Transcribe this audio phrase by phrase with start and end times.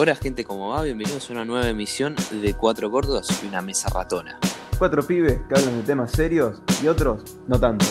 [0.00, 0.84] Hola gente, ¿cómo va?
[0.84, 4.38] Bienvenidos a una nueva emisión de Cuatro Gordos y una Mesa Ratona.
[4.78, 7.84] Cuatro pibes que hablan de temas serios y otros no tanto.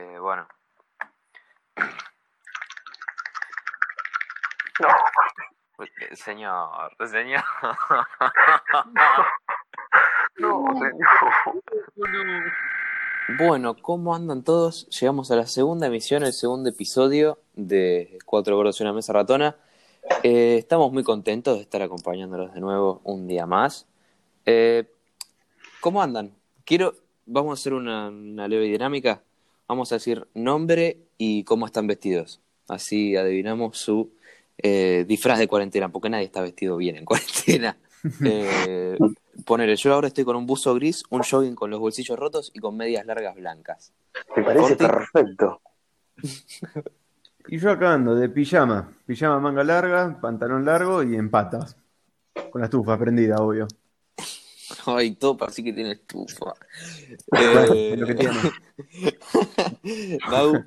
[0.00, 0.48] Eh, bueno.
[6.00, 6.90] Eh, Señor,
[10.74, 12.52] señor.
[13.38, 14.88] Bueno, ¿cómo andan todos?
[14.88, 19.56] Llegamos a la segunda emisión, el segundo episodio de Cuatro Gordos y una Mesa Ratona.
[20.22, 23.86] Eh, estamos muy contentos de estar acompañándolos de nuevo un día más.
[24.44, 24.84] Eh,
[25.80, 26.32] ¿Cómo andan?
[26.64, 26.94] Quiero,
[27.26, 29.22] vamos a hacer una, una leve dinámica.
[29.68, 32.40] Vamos a decir nombre y cómo están vestidos.
[32.68, 34.12] Así adivinamos su
[34.58, 37.76] eh, disfraz de cuarentena, porque nadie está vestido bien en cuarentena.
[38.24, 38.96] Eh,
[39.44, 42.60] ponele, yo ahora estoy con un buzo gris, un jogging con los bolsillos rotos y
[42.60, 43.92] con medias largas blancas.
[44.36, 44.86] Me parece Corti.
[44.86, 45.60] perfecto.
[47.48, 48.92] Y yo acá ando de pijama.
[49.06, 51.76] Pijama manga larga, pantalón largo y en patas.
[52.50, 53.68] Con la estufa prendida, obvio.
[54.86, 56.54] Ay, todo parece que tiene estufa.
[57.38, 58.34] Eh, lo que tiene.
[60.28, 60.64] Mau,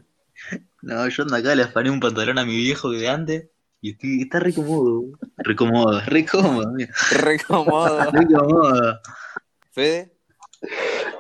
[0.82, 3.50] No, yo ando acá, le afané un pantalón a mi viejo de antes
[3.82, 5.04] y estoy, está re cómodo.
[5.38, 6.94] Re cómodo, re cómodo, mira.
[7.12, 8.00] re cómodo.
[8.12, 9.00] Re cómodo.
[9.72, 10.14] Fede,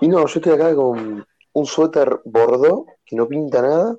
[0.02, 3.98] Y no, yo estoy acá con un suéter bordó que no pinta nada,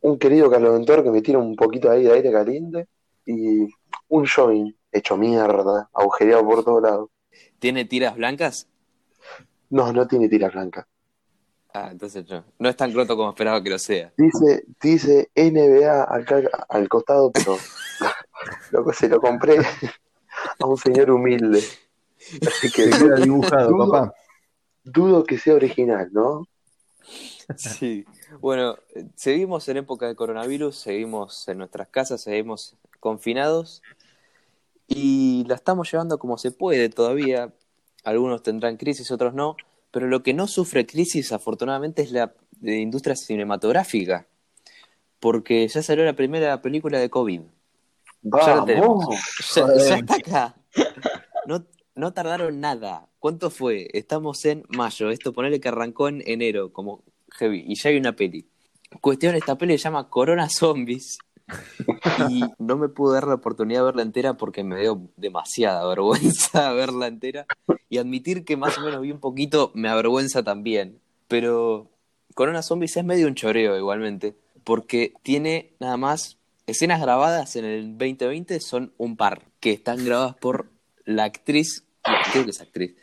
[0.00, 2.88] un querido Carlos que me tira un poquito ahí de aire caliente
[3.24, 3.66] y
[4.08, 7.10] un jogging hecho mierda, agujereado por todos lados.
[7.58, 8.68] ¿tiene tiras blancas?
[9.70, 10.86] No, no tiene tira blanca.
[11.78, 12.42] Ah, entonces no.
[12.58, 14.10] No es tan croto como esperaba que lo sea.
[14.16, 17.58] Dice, dice NBA acá al costado, pero
[18.70, 21.62] loco, se lo compré a un señor humilde.
[22.46, 24.14] Así que queda dibujado, dudo, papá.
[24.84, 26.46] dudo que sea original, ¿no?
[27.58, 28.06] Sí.
[28.40, 28.78] Bueno,
[29.14, 33.82] seguimos en época de coronavirus, seguimos en nuestras casas, seguimos confinados
[34.88, 37.52] y la estamos llevando como se puede todavía.
[38.02, 39.56] Algunos tendrán crisis, otros no,
[39.96, 44.28] pero lo que no sufre crisis afortunadamente es la eh, industria cinematográfica,
[45.20, 47.40] porque ya salió la primera película de COVID.
[48.20, 49.06] Ya la tenemos.
[49.06, 49.20] Vamos.
[49.54, 50.56] Ya, ya está acá.
[51.46, 51.64] No,
[51.94, 53.08] no tardaron nada.
[53.18, 53.88] ¿Cuánto fue?
[53.94, 55.08] Estamos en mayo.
[55.08, 57.02] Esto ponele que arrancó en enero, como
[57.32, 57.64] heavy.
[57.66, 58.46] Y ya hay una peli.
[59.00, 61.16] Cuestión, esta peli se llama Corona Zombies.
[62.28, 66.72] Y no me pude dar la oportunidad de verla entera porque me dio demasiada vergüenza
[66.74, 67.46] verla entera.
[67.88, 71.00] Y admitir que más o menos vi un poquito me avergüenza también.
[71.28, 71.90] Pero
[72.34, 74.34] Corona Zombies es medio un choreo igualmente.
[74.64, 79.42] Porque tiene nada más escenas grabadas en el 2020 son un par.
[79.60, 80.70] Que están grabadas por
[81.04, 81.84] la actriz,
[82.32, 82.96] creo que es actriz,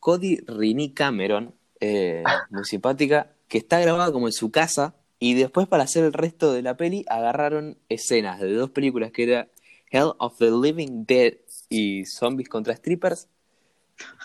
[0.00, 4.96] Cody Rini Cameron, eh, muy simpática, que está grabada como en su casa.
[5.18, 9.24] Y después, para hacer el resto de la peli, agarraron escenas de dos películas que
[9.24, 9.48] era
[9.90, 11.34] Hell of the Living Dead
[11.68, 13.28] y Zombies contra Strippers.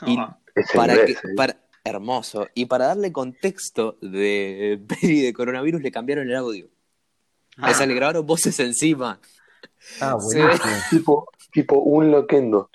[0.05, 0.17] Y
[0.55, 1.35] Es en para inglés, que, ¿eh?
[1.35, 2.47] para, hermoso.
[2.53, 6.67] Y para darle contexto de peli de coronavirus, le cambiaron el audio.
[7.61, 9.19] O sea, le grabaron voces encima.
[10.00, 10.73] Ah, Se buenísimo.
[10.89, 12.69] Tipo, tipo un loquendo.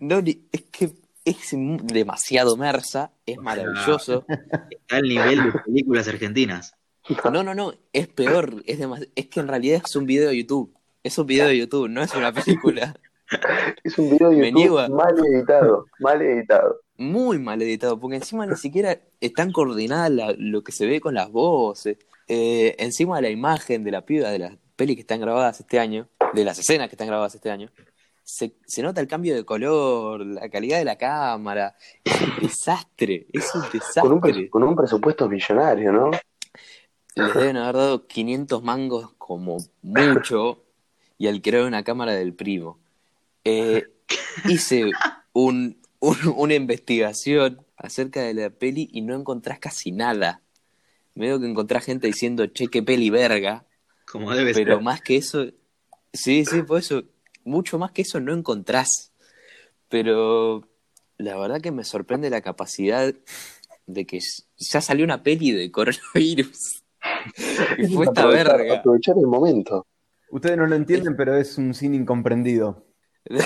[0.00, 0.92] No, es que
[1.24, 4.24] es demasiado mersa, es maravilloso.
[4.70, 6.76] Está al nivel de películas argentinas.
[7.32, 8.62] No, no, no, es peor.
[8.66, 10.74] Es, demas- es que en realidad es un video de YouTube.
[11.02, 12.94] Es un video de YouTube, no es una película.
[13.82, 16.80] Es un video de YouTube mal editado, mal editado.
[16.96, 21.14] Muy mal editado, porque encima ni siquiera están coordinadas la- lo que se ve con
[21.14, 21.98] las voces.
[22.28, 25.80] Eh, encima de la imagen de la piba de las pelis que están grabadas este
[25.80, 27.68] año, de las escenas que están grabadas este año,
[28.22, 31.74] se, se nota el cambio de color, la calidad de la cámara.
[32.04, 33.66] Es un desastre, es un Con
[34.12, 34.50] un, desastre.
[34.50, 36.10] con un presupuesto millonario, ¿no?
[37.16, 40.62] Les deben haber dado 500 mangos como mucho
[41.18, 42.78] y alquilaron una cámara del primo.
[43.44, 43.86] Eh,
[44.46, 44.92] hice
[45.32, 50.42] un, un- una investigación acerca de la peli y no encontrás casi nada.
[51.14, 53.64] Me veo que encontrás gente diciendo, che, qué peli verga,
[54.04, 54.82] Como debe pero ser.
[54.82, 55.46] más que eso,
[56.12, 57.04] sí, sí, por eso,
[57.44, 59.12] mucho más que eso no encontrás.
[59.88, 60.68] Pero
[61.16, 63.14] la verdad que me sorprende la capacidad
[63.86, 64.18] de que
[64.58, 66.82] ya salió una peli de coronavirus.
[67.78, 68.74] Y fue esta Aprovechar- verga.
[68.78, 69.86] Aprovechar el momento.
[70.30, 72.84] Ustedes no lo entienden, pero es un cine incomprendido.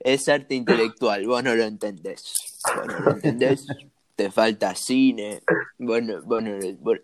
[0.00, 2.32] Es arte intelectual, vos no lo entendés.
[2.76, 3.66] Vos no lo entendés.
[4.14, 5.42] Te falta cine.
[5.78, 6.56] Bueno, bueno,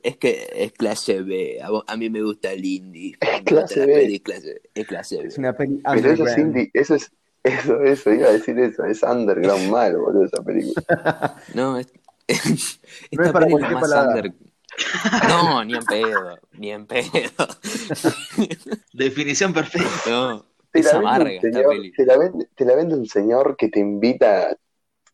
[0.02, 1.60] es que es clase B.
[1.62, 3.14] A, vos- a mí me gusta el indie.
[3.20, 3.92] Gusta clase la B.
[3.94, 5.28] peli clase- es clase B.
[5.28, 7.10] Es una peli Pero eso es indie, eso es,
[7.44, 8.84] Eso, eso, iba a decir eso.
[8.84, 11.36] Es underground mal, boludo, esa película.
[11.54, 11.88] No, es,
[12.28, 12.78] No es
[13.10, 14.16] esta para peli es cualquier más paladar.
[14.26, 14.34] under.
[15.20, 17.46] No, ni en pedo, ni en pedo.
[18.92, 20.10] Definición perfecta.
[20.10, 21.92] No, Te es la, vende amarga un esta señor, peli.
[21.96, 24.56] te, la vende, te la vende un señor que te invita,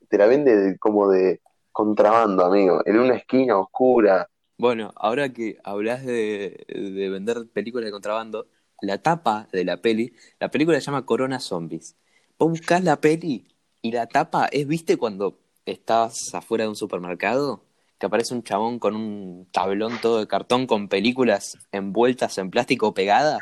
[0.08, 1.40] te la vende de- como de
[1.72, 4.28] contrabando, amigo, en una esquina oscura.
[4.56, 8.48] Bueno, ahora que hablas de, de vender películas de contrabando,
[8.80, 11.96] la tapa de la peli, la película se llama Corona Zombies.
[12.38, 13.46] Vos buscás la peli
[13.82, 17.62] y la tapa es, ¿viste cuando estás afuera de un supermercado?
[17.98, 22.94] Que aparece un chabón con un tablón todo de cartón con películas envueltas en plástico
[22.94, 23.40] pegadas.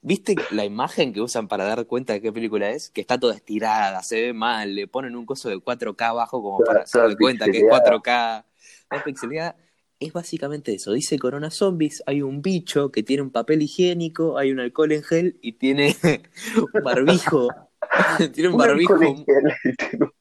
[0.00, 2.88] ¿Viste la imagen que usan para dar cuenta de qué película es?
[2.90, 6.58] Que está toda estirada, se ve mal, le ponen un coso de 4K abajo como
[6.60, 8.00] para hacer cuenta que es pixeleada.
[8.00, 8.44] 4K.
[8.88, 9.56] Toda pixeleada.
[10.00, 10.92] Es básicamente eso.
[10.92, 15.02] Dice Corona Zombies, hay un bicho que tiene un papel higiénico, hay un alcohol en
[15.02, 15.96] gel y tiene
[16.56, 17.48] un barbijo.
[18.32, 18.94] tiene un Un barbijo.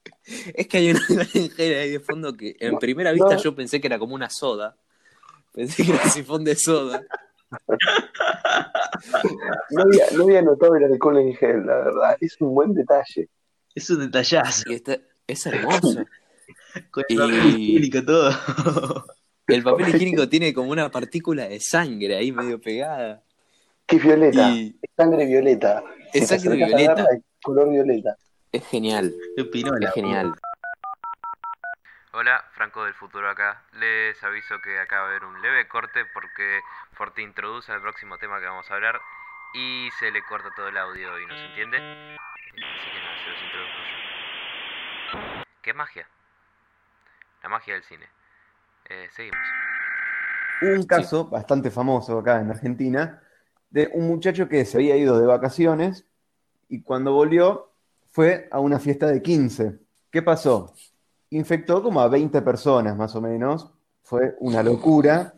[0.53, 3.35] Es que hay un alcohol en gel ahí de fondo que en No, primera vista
[3.35, 3.41] no.
[3.41, 4.75] yo pensé que era como una soda.
[5.53, 7.01] Pensé que era un sifón de soda.
[9.71, 12.17] No había, no había notado el alcohol en gel, la verdad.
[12.19, 13.29] Es un buen detalle.
[13.75, 14.63] Es un detallazo.
[14.71, 14.97] Y está-
[15.27, 16.03] es hermoso.
[16.91, 18.31] Con Y- el papel higiénico todo.
[19.47, 23.23] El papel higiénico tiene como una partícula de sangre ahí medio pegada.
[23.85, 24.49] Que es violeta.
[24.49, 25.83] Y Es sangre violeta.
[26.13, 27.05] Es sangre violeta.
[27.41, 28.17] color violeta.
[28.51, 29.13] Es genial.
[29.51, 29.87] Pinola.
[29.87, 30.33] Es genial.
[32.13, 33.63] Hola, Franco del futuro acá.
[33.73, 36.61] Les aviso que acá va a haber un leve corte porque
[36.93, 39.01] Forte introduce el próximo tema que vamos a hablar
[39.53, 41.77] y se le corta todo el audio y no se entiende.
[41.77, 43.77] Así que nada, se los introduzco
[45.37, 45.43] yo.
[45.61, 46.07] ¿Qué magia?
[47.43, 48.07] La magia del cine.
[48.89, 49.39] Eh, seguimos.
[50.61, 53.21] Hubo un caso bastante famoso acá en Argentina
[53.69, 56.07] de un muchacho que se había ido de vacaciones
[56.69, 57.73] y cuando volvió
[58.17, 59.77] fue a una fiesta de 15.
[60.11, 60.73] ¿Qué pasó?
[61.29, 63.69] Infectó como a 20 personas más o menos.
[64.01, 65.35] Fue una locura.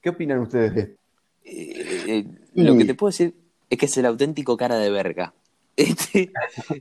[0.00, 0.94] ¿Qué opinan ustedes de esto?
[1.42, 2.24] Eh, eh,
[2.54, 3.34] lo que te puedo decir
[3.68, 5.34] es que es el auténtico cara de verga.
[5.76, 6.30] Este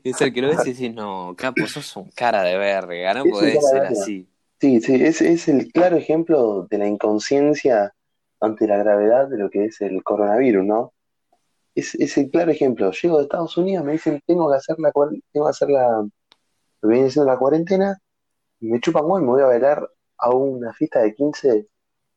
[0.04, 3.26] es el que lo ves y decís, no, capo, sos un cara de verga, no
[3.26, 3.90] Es podés ser verga.
[3.90, 4.28] así.
[4.62, 7.96] Sí, sí, es, es el claro ejemplo de la inconsciencia
[8.40, 10.94] ante la gravedad de lo que es el coronavirus, ¿no?
[11.75, 12.92] Es, es el claro ejemplo.
[12.92, 14.92] Llego de Estados Unidos, me dicen, tengo que hacer la,
[15.31, 16.10] tengo que hacer la, lo
[16.81, 18.00] que viene siendo la cuarentena,
[18.60, 21.68] y me chupan huevo y me voy a bailar a una fiesta de 15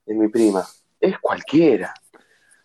[0.06, 0.64] de mi prima.
[1.00, 1.94] Es cualquiera.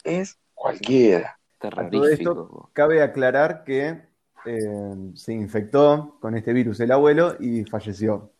[0.03, 1.37] Es cualquiera.
[1.59, 2.09] Terrorífico.
[2.31, 4.01] esto- Cabe aclarar que
[4.45, 8.31] eh, se infectó con este virus el abuelo y falleció.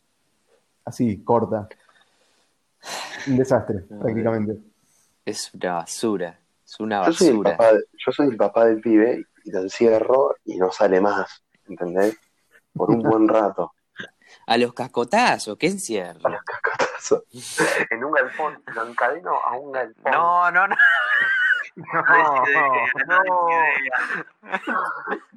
[0.84, 1.70] Así, corta.
[3.28, 4.58] Un desastre, No, prácticamente.
[5.24, 6.40] Es una basura.
[6.72, 10.36] Es una Yo soy el papá, yo soy el papá del pibe y lo encierro
[10.46, 12.18] y no sale más, ¿entendés?
[12.74, 13.74] Por un buen rato.
[14.48, 16.22] A los cascotazos, ¿qué encierro?
[16.24, 17.24] A los cascotazos.
[17.90, 20.14] En un galpón, lo encadeno a un galpón.
[20.14, 20.76] No, no, no.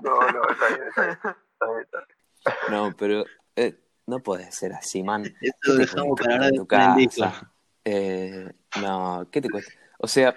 [0.02, 1.18] no, no, está bien, está bien.
[1.24, 2.58] Está bien, está bien.
[2.70, 3.24] No, pero
[3.56, 3.76] eh,
[4.06, 5.24] no puede ser así, man.
[5.40, 7.22] Esto ¿Qué lo dejamos para hablar tu de disco.
[7.22, 7.50] casa?
[7.84, 9.72] Eh, no, ¿qué te cuesta?
[9.98, 10.36] O sea,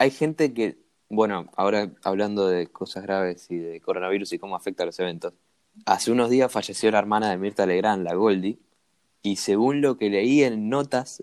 [0.00, 0.78] hay gente que,
[1.10, 5.34] bueno, ahora hablando de cosas graves y de coronavirus y cómo afecta a los eventos.
[5.84, 8.58] Hace unos días falleció la hermana de Mirta Legrand, la Goldie,
[9.22, 11.22] y según lo que leí en notas,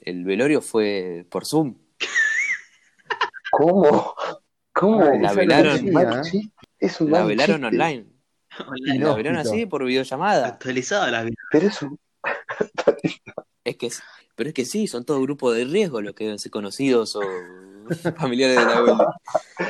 [0.00, 1.76] el velorio fue por Zoom.
[3.52, 4.14] ¿Cómo?
[4.72, 5.04] ¿Cómo?
[5.20, 6.32] La velaron- no Es un mal conocía, ¿eh?
[6.32, 6.56] chiste.
[6.80, 8.06] Es un La velaron online.
[8.66, 10.48] Online, La velaron así por videollamada.
[10.48, 11.36] Actualizada la vida.
[11.52, 11.96] Pero es un...
[13.64, 13.88] Es que,
[14.34, 17.20] pero es que sí, son todo grupo de riesgo los que deben ser conocidos o
[18.16, 19.06] familiares de la Goldie.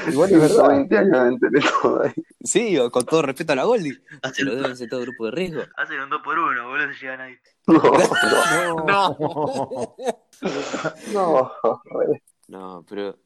[0.13, 0.69] Igual es verdad.
[0.69, 2.13] 20 años de enteré todo ahí.
[2.43, 3.99] Sí, o con todo respeto a la Goldie.
[4.23, 5.63] Hacen, Pero deben ser todo grupo de riesgo.
[5.77, 7.35] hacen un 2 por 1 boludo, se llegan ahí.
[7.67, 9.97] No, No.
[11.13, 11.53] no,
[11.85, 13.17] re- No, pero.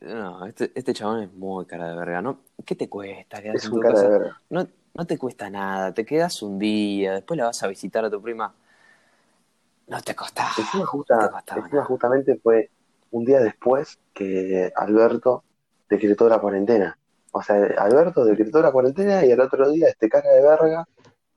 [0.00, 2.42] No, este, este chabón es muy cara de verga, ¿no?
[2.64, 4.18] ¿Qué te cuesta quedarte es en un tu cara de casa?
[4.18, 4.40] verga.
[4.50, 8.10] No, no te cuesta nada, te quedas un día, después la vas a visitar a
[8.10, 8.54] tu prima.
[9.88, 10.50] No te costaba.
[10.50, 12.70] Encima, No te justa- costaba encima justamente fue
[13.10, 15.44] un día después que Alberto
[15.88, 16.98] decretó la cuarentena.
[17.32, 20.88] O sea, Alberto decretó la cuarentena y al otro día este cara de verga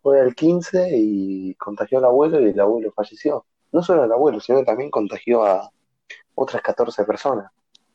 [0.01, 3.46] fue al 15 y contagió al abuelo y el abuelo falleció.
[3.72, 5.70] No solo al abuelo, sino que también contagió a
[6.36, 7.51] otras 14 personas.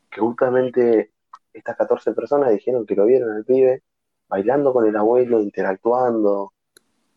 [0.09, 1.11] Que justamente
[1.53, 3.83] estas 14 personas dijeron que lo vieron al pibe
[4.27, 6.53] bailando con el abuelo, interactuando.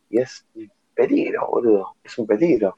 [0.08, 1.94] Y es un peligro, boludo.
[2.02, 2.74] Es un peligro.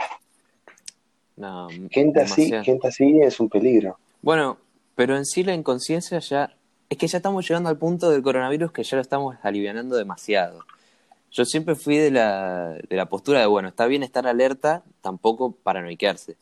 [1.37, 2.65] No, Gente así, demasiado.
[2.65, 3.99] gente así es un peligro.
[4.21, 4.59] Bueno,
[4.95, 6.55] pero en sí la inconsciencia ya
[6.89, 10.61] Es que ya estamos llegando al punto del coronavirus que ya lo estamos alivianando demasiado.
[11.31, 15.53] Yo siempre fui de la, de la postura de, bueno, está bien estar alerta, tampoco
[15.53, 16.37] paranoiquearse.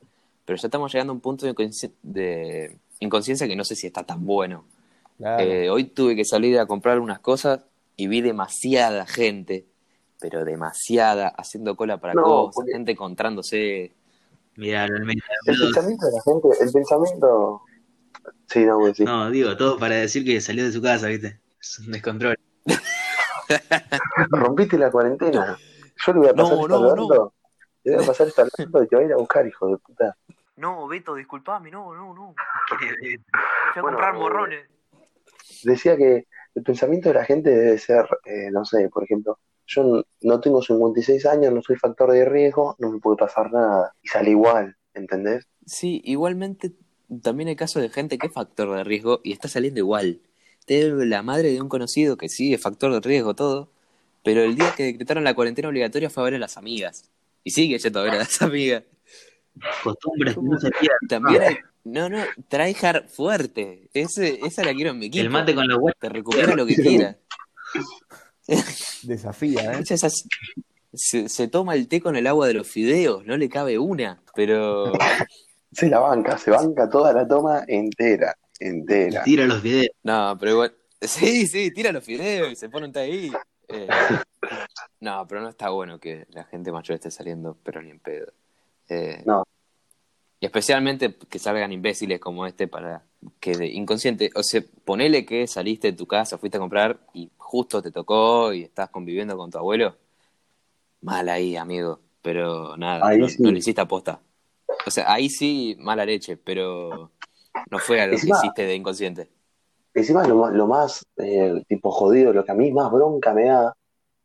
[0.45, 3.87] Pero ya estamos llegando a un punto de, inconsci- de inconsciencia que no sé si
[3.87, 4.65] está tan bueno.
[5.19, 5.41] Claro.
[5.45, 7.61] Eh, hoy tuve que salir a comprar unas cosas
[7.97, 9.67] y vi demasiada gente,
[10.19, 13.93] pero demasiada, haciendo cola para No, cosas, porque- gente encontrándose.
[14.57, 17.63] Mira, el pensamiento de la gente, el pensamiento.
[18.47, 19.05] Sí, no, güey, sí.
[19.05, 21.41] No, digo, todo para decir que salió de su casa, ¿viste?
[21.61, 22.37] Es un descontrol.
[24.31, 25.57] Rompiste la cuarentena.
[26.07, 27.35] Yo le voy a pasar No, esto no, Alberto.
[27.85, 29.69] Le voy a pasar esto a Alberto y te va a ir a buscar, hijo
[29.69, 30.17] de puta.
[30.57, 32.35] No, Beto, disculpame, no, no, no.
[32.79, 34.69] Fui a Bueno, comprar eh, morrones.
[35.63, 39.39] Decía que el pensamiento de la gente debe ser, eh, no sé, por ejemplo,
[39.71, 43.95] yo no tengo 56 años, no soy factor de riesgo, no me puede pasar nada.
[44.03, 45.47] Y sale igual, ¿entendés?
[45.65, 46.73] Sí, igualmente
[47.23, 50.21] también hay casos de gente que es factor de riesgo y está saliendo igual.
[50.67, 53.71] Tengo la madre de un conocido que sí es factor de riesgo todo,
[54.25, 57.11] pero el día que decretaron la cuarentena obligatoria fue a ver a las amigas.
[57.45, 58.83] Y sigue yendo a ver a las amigas.
[59.85, 61.09] Costumbres que no se pierden.
[61.09, 61.57] También hay...
[61.83, 63.89] No, no, tryhard fuerte.
[63.95, 65.23] Ese, esa la quiero en mi equipo.
[65.23, 65.95] El mate con los huevos.
[65.99, 67.17] Te recupera lo que quiera.
[69.03, 69.85] Desafía, ¿eh?
[70.93, 74.23] Se, se- toma el té con el agua de los fideos, no le cabe una.
[74.35, 74.93] Pero
[75.73, 79.23] Se la banca, se banca toda la toma entera, entera.
[79.23, 79.95] Tira los videos.
[80.03, 80.75] No, pero igual.
[81.03, 83.33] Sí, sí, tira los fideos y se pone un té ahí.
[83.69, 83.89] Eh,
[85.01, 88.33] no, pero no está bueno que la gente mayor esté saliendo, pero ni en pedo.
[88.89, 89.45] Eh, No.
[90.43, 93.05] Y especialmente que salgan imbéciles como este para
[93.41, 97.31] que de inconsciente, o sea, ponele que saliste de tu casa, fuiste a comprar y
[97.37, 99.97] justo te tocó y estás conviviendo con tu abuelo.
[101.03, 102.01] Mal ahí, amigo.
[102.23, 103.43] Pero nada, Ahí no, sí.
[103.43, 104.21] no lo hiciste aposta.
[104.87, 107.11] O sea, ahí sí, mala leche, pero
[107.71, 109.29] no fue algo que Encima- hiciste de inconsciente.
[109.95, 113.45] Encima lo más, lo más eh, tipo jodido, lo que a mí más bronca me
[113.47, 113.75] da,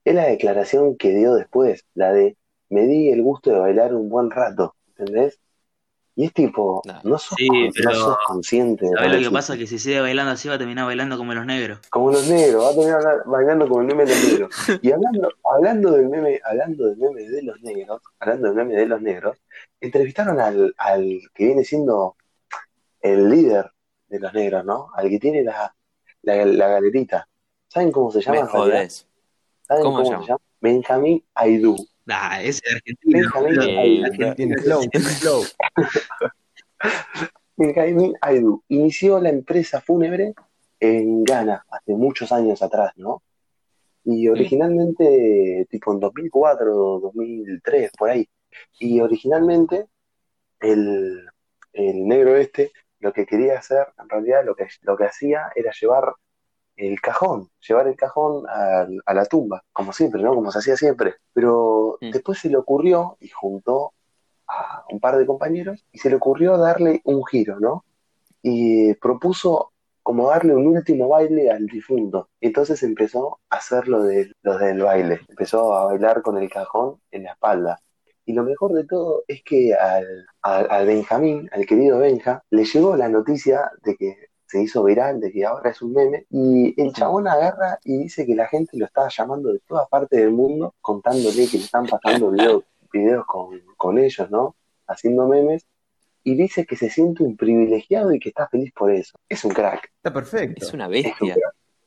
[0.03, 2.37] es la declaración que dio después, la de
[2.69, 5.39] me di el gusto de bailar un buen rato, ¿entendés?
[6.17, 7.01] Y es tipo, No.
[7.03, 9.57] no sos, Sí, con- pero- no sos consciente de ¿Sabes lo que pasa?
[9.57, 11.79] Que si sigue bailando así va a terminar bailando como los negros.
[11.89, 14.49] Como los negros, va a terminar bailando como el meme de los negros.
[14.81, 18.85] Y hablando, hablando del meme, hablando del meme de los negros, hablando del meme de
[18.85, 19.37] los negros,
[19.81, 22.15] entrevistaron al, al que viene siendo
[23.01, 23.71] el líder
[24.07, 24.87] de los negros, ¿no?
[24.95, 25.75] Al que tiene la,
[26.21, 27.27] la, la galerita.
[27.67, 28.43] ¿Saben cómo se llama?
[28.43, 28.89] Me.
[28.89, 30.39] ¿Saben ¿Cómo cómo, se llama?
[30.61, 31.75] Benjamín Aidú.
[32.07, 33.19] Ah, ese de Argentina.
[33.31, 34.55] Benjamín
[35.19, 35.43] flow.
[37.57, 40.33] Benjamín Aidú inició la empresa fúnebre
[40.79, 43.23] en Ghana hace muchos años atrás, ¿no?
[44.03, 48.27] Y originalmente, tipo en 2004, 2003, por ahí.
[48.79, 49.87] Y originalmente,
[50.59, 51.25] el,
[51.73, 55.71] el negro este lo que quería hacer, en realidad lo que, lo que hacía era
[55.79, 56.13] llevar
[56.75, 60.33] el cajón, llevar el cajón a, la tumba, como siempre, ¿no?
[60.35, 61.15] Como se hacía siempre.
[61.33, 62.11] Pero Mm.
[62.11, 63.93] después se le ocurrió y juntó
[64.47, 67.85] a un par de compañeros y se le ocurrió darle un giro, ¿no?
[68.41, 69.71] Y propuso
[70.03, 72.29] como darle un último baile al difunto.
[72.41, 77.01] Entonces empezó a hacer lo, de, lo del baile, empezó a bailar con el cajón
[77.11, 77.79] en la espalda.
[78.27, 82.65] Y lo mejor de todo es que al, al, al Benjamín, al querido Benja, le
[82.65, 84.15] llegó la noticia de que
[84.47, 88.25] se hizo viral, de que ahora es un meme, y el chabón agarra y dice
[88.25, 91.85] que la gente lo estaba llamando de todas partes del mundo, contándole que le están
[91.87, 94.55] pasando video- videos con, con ellos, ¿no?
[94.87, 95.65] Haciendo memes,
[96.23, 99.17] y dice que se siente un privilegiado y que está feliz por eso.
[99.29, 100.65] Es un crack, Está perfecto.
[100.65, 101.35] Es una es un bestia.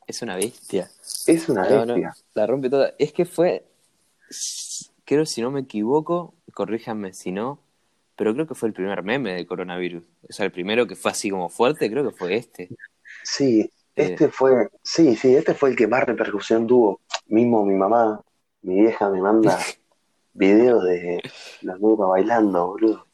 [0.06, 0.90] Es una bestia.
[1.26, 2.14] es una No, no, bestia.
[2.34, 2.94] la rompe toda.
[2.98, 3.64] Es que fue,
[5.04, 7.60] creo si no me equivoco, corríjanme si no,
[8.18, 10.02] pero creo que fue el primer meme de coronavirus.
[10.28, 12.68] O sea, el primero que fue así como fuerte, creo que fue este.
[13.22, 17.00] Sí, este fue, sí, sí, este fue el que más repercusión tuvo.
[17.26, 18.20] Mismo mi mamá,
[18.62, 19.56] mi vieja me manda
[20.34, 21.22] videos de
[21.62, 23.06] los negros bailando, boludo.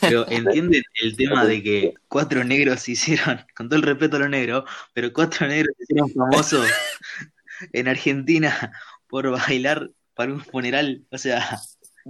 [0.00, 4.20] Pero entienden el tema de que cuatro negros se hicieron, con todo el respeto a
[4.20, 6.66] los negros, pero cuatro negros se hicieron famosos
[7.72, 8.72] en Argentina
[9.06, 11.06] por bailar para un funeral.
[11.12, 11.60] O sea,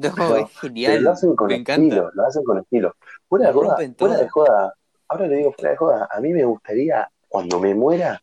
[0.16, 1.02] No, No, es Pero genial.
[1.02, 2.10] lo hacen con me estilo, encanta.
[2.14, 2.94] lo hacen con estilo.
[3.28, 4.74] Fuera de joda, fuera de joda,
[5.08, 8.22] ahora le digo fuera de joda, a mí me gustaría, cuando me muera,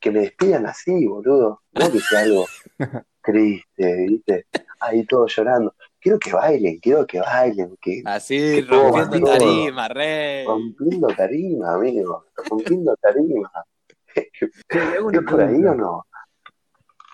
[0.00, 1.62] que me despidan así, boludo.
[1.72, 2.46] No que sea algo
[3.22, 4.46] triste, ¿viste?
[4.80, 5.74] Ahí todos llorando.
[6.00, 9.38] Quiero que bailen, quiero que bailen, que Así, Que rompiendo todo.
[9.38, 10.44] tarima, rey.
[10.44, 13.52] rompiendo tarima, amigo, rompiendo tarima.
[14.14, 16.04] ¿Es por ahí o no?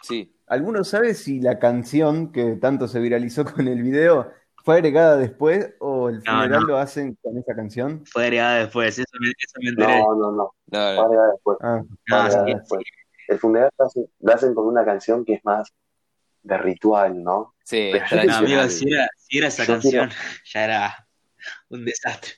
[0.02, 0.34] Sí.
[0.48, 4.32] ¿Alguno sabe si la canción que tanto se viralizó con el video
[4.64, 6.66] ¿Fue agregada después o el No, funeral no.
[6.66, 8.04] lo hacen con esa canción?
[8.04, 9.98] Fue agregada después, eso me, eso me enteré.
[10.00, 10.36] No, no, no.
[10.36, 11.58] No, Fue agregada después.
[11.62, 12.82] Ah, Fue No, agregada sí, después.
[13.28, 15.72] El funeral lo hacen, lo hacen con una canción que es más
[16.42, 17.54] de ritual, ¿no?
[17.64, 20.10] sí, Pero No, amigo, si era, si era esa Yo canción,
[20.52, 21.08] ya era
[21.70, 22.32] un desastre.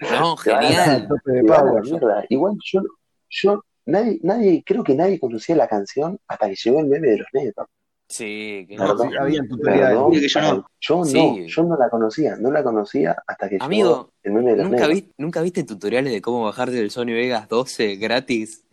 [0.00, 1.08] No, genial.
[1.08, 1.82] tope de power.
[1.82, 2.24] mierda.
[2.28, 2.82] Igual yo,
[3.30, 7.18] yo, nadie, nadie, creo que nadie conocía la canción hasta que llegó el meme de
[7.18, 7.66] los negros.
[8.10, 10.66] Sí, que No, sí, que yo no.
[10.80, 11.14] yo Sí.
[11.18, 14.56] no, yo no la conocía, no la conocía hasta que llegó Amigo, el meme de
[14.62, 18.64] los ¿Nunca, vi- ¿Nunca viste tutoriales de cómo bajarte del Sony Vegas 12 gratis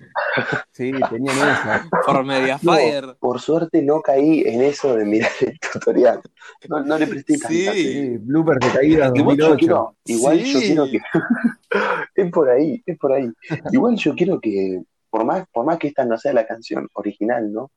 [0.72, 1.89] Sí, tenían esa.
[2.05, 3.01] por Mediafire?
[3.01, 6.22] No, por suerte no caí en eso de mirar el tutorial.
[6.69, 7.67] No, no le presté tanta Sí.
[7.67, 7.93] atención.
[7.93, 9.57] Sí, bloopers de caída Igual yo 2008.
[9.60, 11.00] quiero, igual yo quiero que
[12.15, 13.29] es por ahí, es por ahí.
[13.74, 14.81] Igual yo quiero que,
[15.15, 17.72] por más, por más que esta no sea la canción original, ¿no?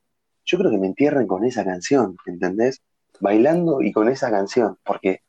[0.45, 2.83] Yo creo que me entierren con esa canción, ¿entendés?
[3.21, 5.21] Bailando y con esa canción, porque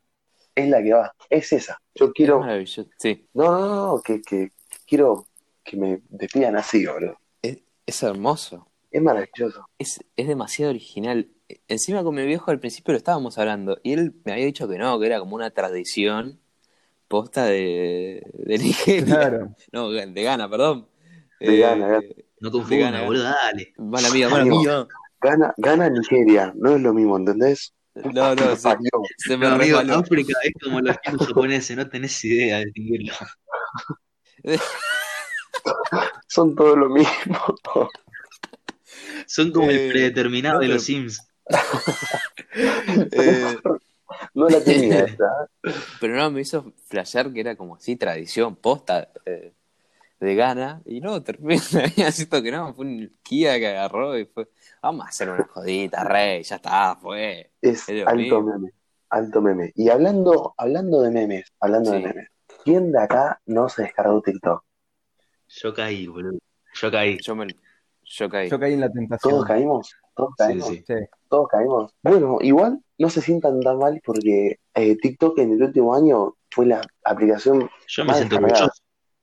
[0.55, 1.77] es la que va, es esa.
[1.93, 2.89] Yo Es quiero, maravilloso.
[2.97, 4.49] Sí, no, no, no, no, que, que
[4.87, 5.27] quiero
[5.63, 7.19] que me despidan así, boludo.
[7.43, 8.67] es, es hermoso.
[8.89, 9.69] Es maravilloso.
[9.77, 11.29] Es, es demasiado original.
[11.67, 14.79] Encima con mi viejo al principio lo estábamos hablando y él me había dicho que
[14.79, 16.39] no, que era como una tradición
[17.07, 19.05] posta de, de Nigeria.
[19.05, 19.55] Claro.
[19.71, 20.87] No, de Ghana, perdón.
[21.39, 22.01] De Ghana, Ghana.
[22.41, 23.01] No confunda, gana.
[23.05, 23.73] boludo, dale.
[23.77, 24.59] Mala mía, mala Amigo.
[24.59, 24.87] mía.
[25.21, 27.73] Gana, gana Nigeria, no es lo mismo, ¿entendés?
[27.95, 28.89] No, no, se, Parió.
[29.17, 29.99] se me No, amigo, resbaló.
[30.01, 33.13] África es como los chinos japoneses, no tenés idea de distinguirlo.
[36.27, 37.37] Son todo lo mismo.
[39.25, 41.21] Son como Eh, el predeterminado no, de los Sims.
[43.11, 43.57] Eh,
[44.33, 45.25] No la tenía esta.
[45.99, 49.53] pero no, me hizo flashear que era como así, tradición, posta eh,
[50.19, 50.81] de Ghana.
[50.85, 51.61] Y no, terminé
[52.05, 54.49] haciendo que no, fue un Kia que agarró y fue,
[54.81, 57.51] vamos a hacer una jodita, rey, ya está, fue.
[57.61, 58.71] Es alto meme.
[59.09, 59.71] Alto meme.
[59.75, 62.27] Y hablando, hablando de memes, hablando de memes.
[62.63, 64.63] ¿Quién de acá no se descargó TikTok?
[65.47, 66.37] Yo caí, boludo.
[66.75, 67.17] Yo caí.
[67.21, 67.47] Yo me
[68.03, 68.49] yo caí.
[68.49, 69.31] Yo caí en la tentación.
[69.31, 69.95] ¿Todos caímos?
[70.15, 70.67] ¿Todos caímos?
[70.67, 70.83] sí.
[70.85, 70.93] Sí.
[71.29, 71.93] Todos caímos.
[72.01, 76.65] Bueno, igual no se sientan tan mal porque eh, TikTok en el último año fue
[76.65, 78.71] la aplicación, Yo me Mal siento orgulloso.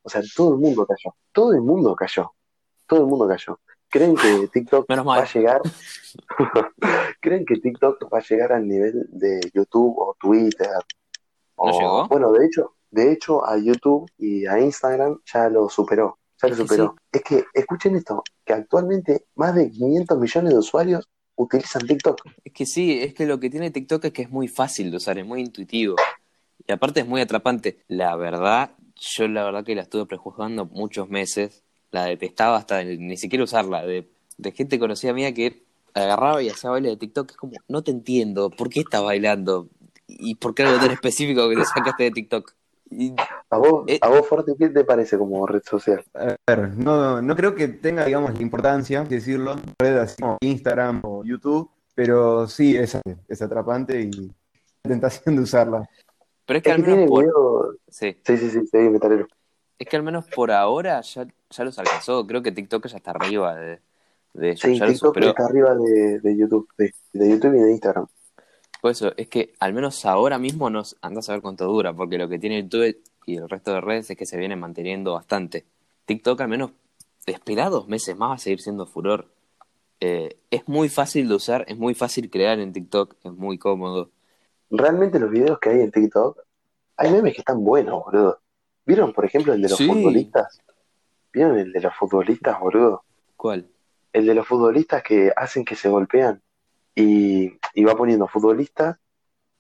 [0.06, 1.14] O sea, todo el mundo cayó.
[1.32, 2.30] Todo el mundo cayó.
[2.86, 3.58] Todo el mundo cayó.
[3.88, 5.22] ¿Creen que TikTok Menos va mal.
[5.24, 5.60] a llegar?
[7.20, 10.68] ¿Creen que TikTok va a llegar al nivel de YouTube o Twitter?
[11.56, 12.08] ¿No O- llegó?
[12.08, 16.18] Bueno, de hecho, de hecho a YouTube y a Instagram ya lo superó.
[16.42, 16.96] Ya lo Es que superó.
[17.12, 22.20] Es que, escuchen esto, que actualmente más de 500 millones de usuarios utilizan TikTok.
[22.44, 24.98] Es que sí, es que lo que tiene TikTok es que es muy fácil de
[24.98, 25.96] usar, es muy intuitivo.
[26.66, 27.82] Y aparte es muy atrapante.
[27.88, 31.62] La verdad, yo la verdad que la estuve prejuzgando muchos meses.
[31.90, 33.84] La detestaba hasta de- ni siquiera usarla.
[33.84, 35.62] De, de gente conocida mía que
[35.94, 37.30] agarraba y hacía baile de TikTok.
[37.30, 39.68] Es como, no te entiendo, ¿por qué estás bailando?
[40.06, 42.52] ¿Y por qué algo tan específico que te sacaste de TikTok?
[42.90, 43.12] Y
[43.50, 43.98] ¿A vos, Eh.
[44.00, 46.04] a vos Forte, qué te parece como red social?
[46.14, 51.00] A ver, no, no creo que tenga, digamos, la importancia, decirlo, red así como Instagram
[51.02, 54.32] o YouTube, pero sí es, es atrapante y la
[54.88, 55.88] tentación de usarla.
[56.46, 57.24] Pero es que Es al que menos por,
[57.88, 59.28] sí, Sí, sí, sí, sí, metalero.
[59.78, 62.26] es que al menos por ahora ya, ya los alcanzó.
[62.26, 63.80] Creo que TikTok ya está arriba de,
[64.34, 67.60] de ellos, Sí, ya los TikTok está arriba de, de YouTube, de, de YouTube y
[67.60, 68.06] de Instagram.
[68.80, 72.18] Por eso, es que al menos ahora mismo nos andas a ver cuánto dura, porque
[72.18, 75.64] lo que tiene YouTube y el resto de redes es que se vienen manteniendo bastante.
[76.06, 76.70] TikTok al menos
[77.26, 79.26] espera dos meses más va a seguir siendo furor.
[80.00, 84.10] Eh, es muy fácil de usar, es muy fácil crear en TikTok, es muy cómodo.
[84.70, 86.38] Realmente los videos que hay en TikTok,
[86.96, 88.40] hay memes que están buenos, boludo.
[88.84, 89.86] ¿Vieron, por ejemplo, el de los Sí.
[89.86, 90.60] futbolistas?
[91.32, 93.04] ¿Vieron el de los futbolistas, boludo?
[93.36, 93.68] ¿Cuál?
[94.12, 96.40] El de los futbolistas que hacen que se golpean
[96.94, 98.98] y, y va poniendo futbolistas,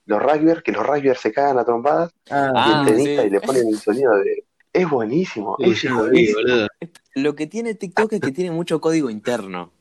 [0.06, 3.28] los rugbyers, que los rugbyers se cagan a trompadas, Ah, y Ah, el tenista sí.
[3.28, 4.44] y le ponen el sonido de...
[4.72, 6.40] Es buenísimo, Uy, es buenísimo.
[7.14, 9.72] Lo que tiene TikTok es que tiene mucho código interno.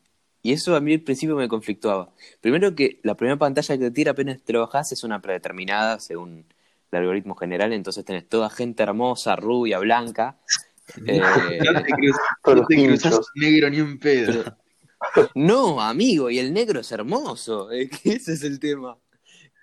[0.46, 2.12] Y eso a mí al principio me conflictuaba.
[2.40, 6.00] Primero que la primera pantalla que te tira apenas te lo bajás es una predeterminada
[6.00, 6.46] según
[6.92, 10.38] el algoritmo general, entonces tenés toda gente hermosa, rubia, blanca.
[11.08, 11.20] Eh,
[11.74, 14.56] No te, cruz- Todos no te cruzas negro ni un pedo.
[15.34, 17.72] no, amigo, y el negro es hermoso.
[17.72, 18.98] Es que ese es el tema.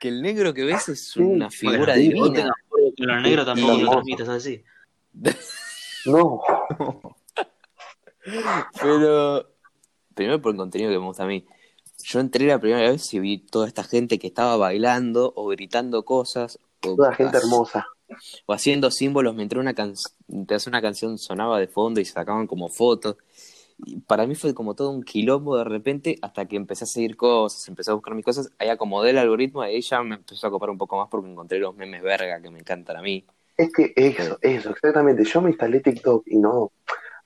[0.01, 2.53] Que el negro que ves es una figura Bueno, divina.
[2.69, 3.93] con los negros tampoco lo hermoso.
[3.93, 4.65] transmitas así.
[6.07, 6.41] No,
[8.81, 9.52] Pero,
[10.15, 11.45] primero por el contenido que me gusta a mí.
[12.05, 16.05] Yo entré la primera vez y vi toda esta gente que estaba bailando o gritando
[16.05, 16.59] cosas.
[16.83, 17.87] O toda gente hermosa.
[18.47, 19.95] O haciendo símbolos mientras una, can-
[20.29, 23.17] mientras una canción sonaba de fondo y sacaban como fotos.
[23.85, 27.17] y para mí fue como todo un quilombo de repente hasta que empecé a seguir
[27.17, 30.51] cosas, empecé a buscar mis cosas, ahí acomodé el algoritmo y ya me empezó a
[30.51, 33.25] copar un poco más porque encontré los memes verga que me encantan a mí.
[33.57, 35.25] Es que eso, eso, exactamente.
[35.25, 36.73] Yo me instalé TikTok y no.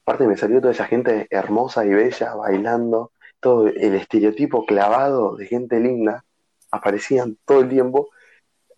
[0.07, 5.47] Aparte me salió toda esa gente hermosa y bella bailando, todo el estereotipo clavado de
[5.47, 6.25] gente linda,
[6.71, 8.11] aparecían todo el tiempo.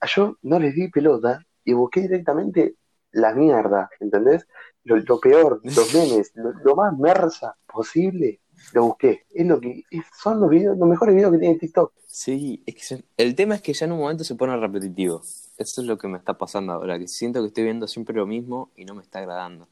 [0.07, 2.77] Yo no les di pelota y busqué directamente
[3.13, 4.47] la mierda, ¿entendés?
[4.85, 8.41] Lo, peor, los memes, lo, más mersa posible,
[8.73, 9.27] lo busqué.
[9.29, 11.93] Es lo que es- son los videos, los mejores videos que tiene TikTok.
[12.07, 15.21] Sí, es que el tema es que ya en un momento se pone repetitivo.
[15.59, 18.27] Eso es lo que me está pasando ahora, que siento que estoy viendo siempre lo
[18.27, 19.69] mismo y no me está agradando.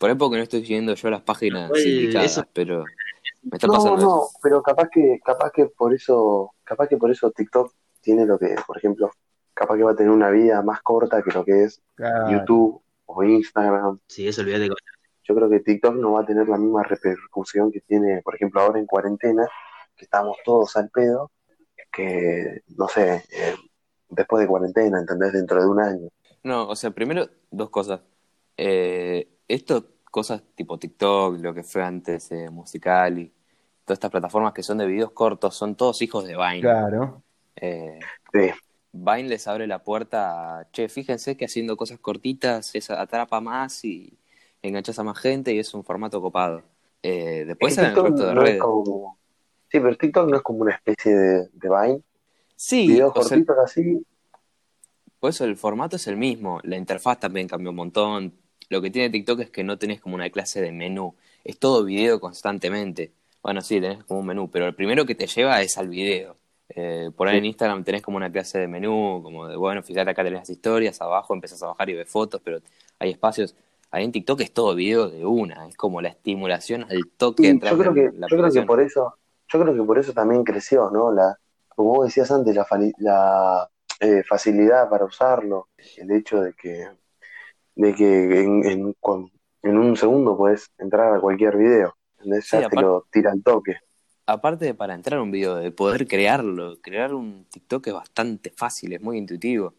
[0.00, 2.86] Por ahí porque no estoy siguiendo yo las páginas indicadas, eso- pero
[3.42, 4.30] me está No, pasando no, eso.
[4.42, 8.56] pero capaz que, capaz que por eso, capaz que por eso TikTok tiene lo que,
[8.66, 9.10] por ejemplo,
[9.52, 12.30] capaz que va a tener una vida más corta que lo que es Claro.
[12.30, 13.98] YouTube o Instagram.
[14.06, 14.70] Sí, eso olvídate.
[15.24, 18.62] Yo creo que TikTok no va a tener la misma repercusión que tiene, por ejemplo,
[18.62, 19.46] ahora en cuarentena,
[19.94, 21.30] que estamos todos al pedo,
[21.92, 23.54] que, no sé, eh,
[24.08, 25.34] después de cuarentena, ¿entendés?
[25.34, 26.08] Dentro de un año.
[26.42, 28.00] No, o sea, primero, dos cosas.
[28.56, 33.32] Eh, esto, cosas tipo TikTok, lo que fue antes eh, musical y
[33.84, 36.60] todas estas plataformas que son de videos cortos, son todos hijos de Vine.
[36.60, 37.22] Claro.
[37.56, 37.98] Eh,
[38.32, 38.50] Sí,
[38.92, 43.84] Vine les abre la puerta a, che, fíjense que haciendo cosas cortitas es, atrapa más
[43.84, 44.18] y
[44.62, 46.62] enganchas a más gente y es un formato copado.
[47.02, 48.60] Eh, después salen el resto de no es redes.
[48.60, 49.18] como...
[49.68, 52.02] Sí, pero TikTok no es como una especie de, de Vine.
[52.56, 54.04] Sí, Videos sea, cortitos así.
[55.18, 56.60] por eso el formato es el mismo.
[56.64, 58.34] La interfaz también cambió un montón.
[58.70, 61.14] Lo que tiene TikTok es que no tenés como una clase de menú.
[61.44, 63.12] Es todo video constantemente.
[63.42, 66.36] Bueno, sí, tenés como un menú, pero el primero que te lleva es al video.
[66.68, 70.10] Eh, por ahí en Instagram tenés como una clase de menú, como de, bueno, fíjate
[70.10, 72.60] acá tenés las historias, abajo empezás a bajar y ves fotos, pero
[73.00, 73.56] hay espacios.
[73.90, 77.60] Ahí en TikTok es todo video de una, es como la estimulación al toque Sí,
[77.60, 79.16] yo creo que, la yo creo que por eso,
[79.48, 81.10] yo creo que por eso también creció, ¿no?
[81.10, 81.36] La,
[81.70, 82.54] como vos decías antes,
[82.98, 86.86] la eh, facilidad para usarlo, el hecho de que,
[87.74, 88.64] de que en,
[89.62, 92.46] en, un segundo puedes entrar a cualquier video, ¿entendés?
[92.46, 93.76] Sí, Ya te lo tira al toque.
[94.26, 98.50] aparte de para entrar a un video, de poder crearlo, crear un TikTok es bastante
[98.50, 99.74] fácil, es muy intuitivo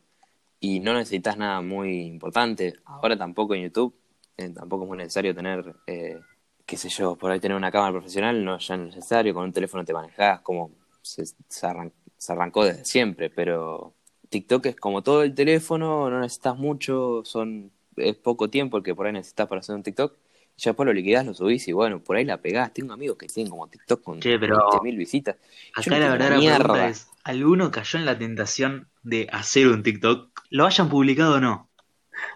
[0.60, 2.76] y no necesitas nada muy importante.
[2.86, 3.96] Ahora tampoco en YouTube,
[4.38, 6.20] eh, tampoco es muy necesario tener, eh,
[6.66, 9.54] qué sé yo, por ahí tener una cámara profesional, no es ya necesario, con un
[9.54, 13.94] teléfono te manejás, como se, se arran- se arrancó desde siempre, pero
[14.30, 17.72] TikTok es como todo el teléfono, no necesitas mucho, son
[18.10, 20.16] es poco tiempo el que por ahí necesitas para hacer un TikTok.
[20.58, 22.74] Ya después lo liquidás, lo subís y bueno, por ahí la pegás.
[22.74, 25.36] Tengo amigos que tienen como TikTok con Che, pero- 20.000 visitas.
[25.38, 26.58] Yo Acá no la verdadera mierda.
[26.60, 30.30] pregunta es, ¿alguno cayó en la tentación de hacer un TikTok?
[30.50, 31.70] ¿Lo hayan publicado o no?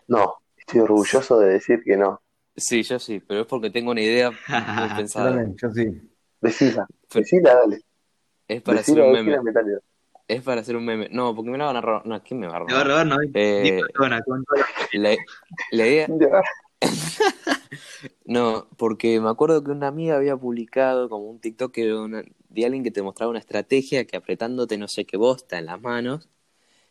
[0.08, 2.22] No, estoy orgulloso de decir que no.
[2.56, 4.38] Sí, yo sí, pero es porque tengo una idea muy
[4.98, 5.46] pensada.
[5.62, 6.10] yo sí.
[6.42, 7.82] Decila, Pero- decila, dale.
[8.48, 9.38] Es para hacer un meme.
[10.28, 11.08] Es para hacer un meme.
[11.12, 12.06] No, porque me la van a robar.
[12.06, 13.06] No, ¿quién me va a Me va a robar?
[13.08, 13.32] robar, ¿no?
[13.34, 14.24] Eh, persona,
[14.94, 15.16] La,
[15.72, 16.08] la idea.
[18.26, 22.24] No, porque me acuerdo que una amiga había publicado como un TikTok que era una-
[22.50, 25.80] de alguien que te mostraba una estrategia que apretándote no sé qué bosta en las
[25.82, 26.28] manos,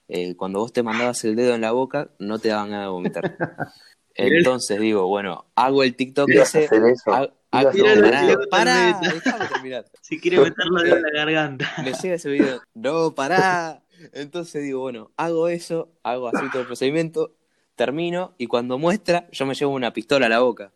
[0.08, 2.90] eh, cuando vos te mandabas el dedo en la boca, no te daban ganas de
[2.92, 3.24] vomitar.
[4.14, 6.64] Entonces digo, bueno, hago el TikTok ese.
[6.66, 7.12] hacer eso.
[7.12, 8.38] hago- Ibas a hago- hacer pará, eso.
[8.50, 9.84] pará, déjame terminar.
[10.00, 11.72] Si quiere meterlo en la garganta.
[11.84, 13.82] Me llega ese video, no, pará.
[14.12, 17.34] Entonces digo, bueno, hago eso, hago así todo el procedimiento,
[17.76, 20.72] termino y cuando muestra, yo me llevo una pistola a la boca.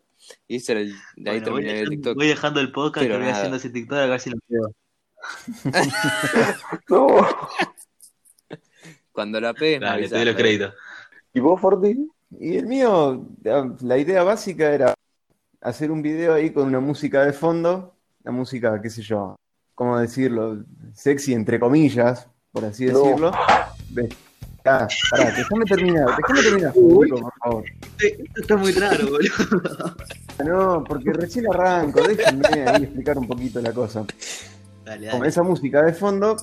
[0.47, 2.15] Y ese era el, de ahí Bueno, voy, terminé el dejando, TikTok.
[2.15, 3.37] voy dejando el podcast Pero que voy nada.
[3.37, 4.73] haciendo ese TikTok a ver si lo veo.
[6.89, 7.27] No.
[9.11, 10.73] Cuando la pegues, me Dale, te doy los créditos.
[11.33, 12.07] ¿Y vos, Forti?
[12.31, 13.25] Y el mío,
[13.81, 14.93] la- idea básica era
[15.61, 19.35] hacer un video ahí con una música de fondo, la música, qué sé yo,
[19.75, 20.63] cómo decirlo,
[20.93, 22.99] sexy entre comillas, por así No.
[22.99, 23.31] decirlo.
[23.91, 24.09] Ve-
[24.65, 27.63] Ah, pará, déjame terminar, déjame terminar, por favor.
[27.97, 29.95] Esto está muy raro, boludo.
[30.45, 34.05] No, porque recién arranco, déjenme ahí explicar un poquito la cosa.
[34.85, 35.29] Dale, Con dale.
[35.29, 36.35] esa música de fondo,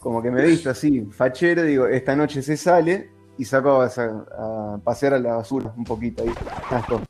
[0.00, 3.86] como que me he visto así, fachero, digo, esta noche se sale y saco a,
[3.86, 6.32] a pasear a la basura un poquito ahí.
[6.70, 7.00] Ah, esto.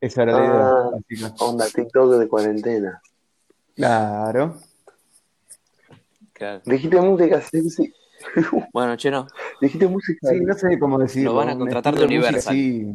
[0.00, 0.90] Esa era la idea Ah.
[0.92, 1.44] básica.
[1.44, 3.00] Onda TikTok de cuarentena.
[3.76, 4.56] Claro.
[6.32, 6.60] Claro.
[6.64, 7.92] Dijiste música sexy.
[8.72, 9.26] Bueno, che, no.
[9.60, 10.28] Dijiste música.
[10.30, 11.32] Sí, no sé cómo decirlo.
[11.32, 12.54] Lo van a contratar de Universal.
[12.54, 12.94] Sí,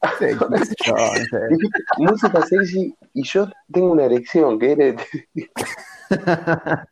[0.00, 0.74] qué sé yo, no sé.
[1.50, 4.94] Dijiste música sexy y yo tengo una erección que eres.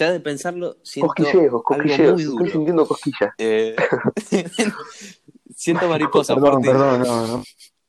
[0.00, 2.46] Ya de pensarlo, siento Cosquilleos, algo muy Estoy duro.
[2.50, 3.34] sintiendo cosquillas.
[3.36, 3.76] Eh,
[5.54, 7.42] siento mariposa Perdón, perdón, no, no.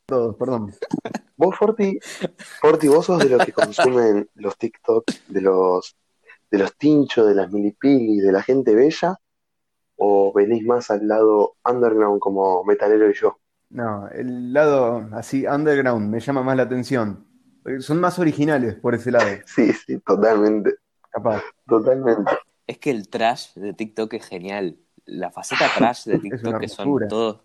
[0.05, 0.73] todos, perdón.
[1.37, 1.97] Vos, Forti,
[2.59, 5.95] Forti, vos sos de los que consumen los TikTok, de los,
[6.51, 9.15] de los tinchos, de las milipili, de la gente bella,
[9.95, 13.39] o venís más al lado underground como metalero y yo.
[13.69, 17.25] No, el lado así underground me llama más la atención.
[17.79, 20.75] Son más originales por ese lado, Sí, sí, totalmente,
[21.09, 21.41] capaz.
[21.77, 22.31] Totalmente.
[22.67, 24.77] Es que el trash de TikTok es genial.
[25.05, 27.41] La faceta trash de TikTok que son todos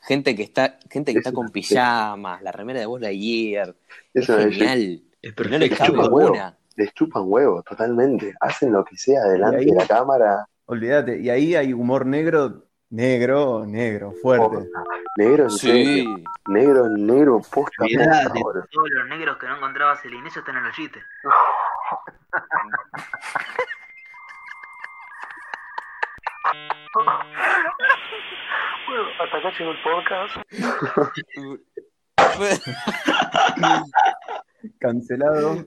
[0.00, 3.74] gente que está gente que Es está con pijamas, la remera de Buzz Lightyear.
[4.14, 4.50] Es Es belleza.
[4.74, 5.02] genial.
[5.22, 5.76] Es No le perfecto.
[5.76, 6.32] cabe chupa huevo.
[6.32, 6.58] una.
[6.76, 8.34] Les chupan huevos, totalmente.
[8.40, 10.46] Hacen lo que sea delante ahí- de la cámara.
[10.66, 11.18] Olvídate.
[11.20, 14.68] Y ahí hay humor negro, negro, negro, fuerte.
[15.16, 15.66] Negro en Sí.
[15.68, 16.16] serio.
[16.48, 18.64] Negro negro, posta, boludo.
[18.70, 21.00] todos los negros que no encontrabas el inicio están en el chiste.
[28.86, 30.36] Bueno, hasta acá llegó el podcast.
[34.78, 35.64] Cancelado.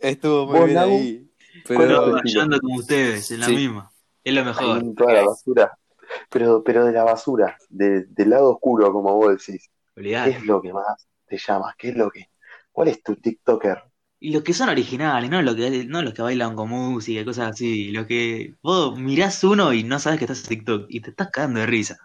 [0.00, 1.30] Estuvo muy bien ahí.
[1.66, 2.40] ¿cuál Pero es tu Pero estilo?
[2.42, 3.56] yendo como ustedes, en la Sí.
[3.56, 3.90] misma.
[4.24, 4.78] Es lo mejor.
[4.78, 5.78] En toda la basura.
[6.30, 9.70] Pero, pero de la basura, de- del lado oscuro, como vos decís.
[9.96, 11.74] ¿Qué es lo que más te llamas?
[11.78, 12.26] ¿Qué es lo que?
[12.72, 13.82] ¿Cuál es tu TikToker?
[14.20, 17.24] Y los que son originales, no los que, no los que bailan con música y
[17.24, 17.90] cosas así.
[17.90, 21.30] Lo que vos mirás uno y no sabes que estás en TikTok y te estás
[21.30, 21.98] cagando de risa.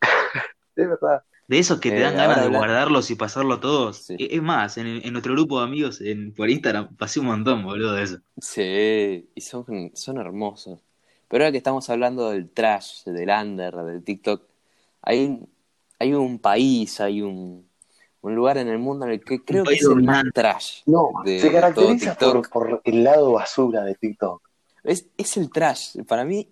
[0.76, 1.22] De verdad.
[1.48, 4.06] De esos que te Eh, dan ganas de guardarlos y pasarlo todos.
[4.06, 4.14] Sí.
[4.18, 7.62] E- Es más, en, en nuestro grupo de amigos en, por Instagram pasé un montón,
[7.64, 8.18] boludo, de eso.
[8.40, 10.80] Sí, y son, son hermosos.
[11.34, 14.40] Pero ahora que estamos hablando del trash, del under, del TikTok,
[15.02, 15.40] hay,
[15.98, 17.68] hay un país, hay un,
[18.20, 21.10] un lugar en el mundo en el que creo que es el más trash No,
[21.24, 24.48] de se caracteriza por, por el lado basura de TikTok.
[24.84, 26.04] Es, es el trash.
[26.06, 26.48] Para mí,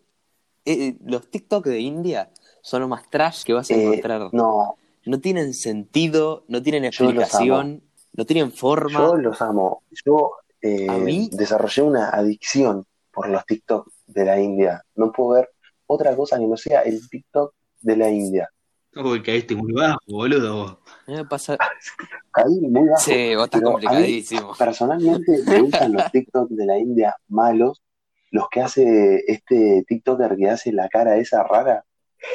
[0.65, 4.31] eh, los TikTok de India son lo más trash que vas a Eh, encontrar.
[4.35, 4.75] no,
[5.07, 8.99] No tienen sentido, no tienen los explicación, no tienen forma.
[8.99, 9.85] yo los amo.
[10.05, 11.31] Yo eh, ¿A mí?
[11.33, 14.83] desarrollé una adicción por los TikTok de la India.
[14.95, 15.51] No puedo ver
[15.87, 18.49] otra cosa que no sea el TikTok de la India.
[18.95, 20.81] Uy, caíste muy bajo, boludo.
[21.07, 21.57] me pasa...
[22.33, 23.01] Caí muy bajo.
[23.03, 24.53] Sí, vos estás mí, complicadísimo.
[24.59, 27.83] Personalmente me gustan los TikTok de la India malos,
[28.31, 31.85] los que hace este TikToker que hace la cara esa rara.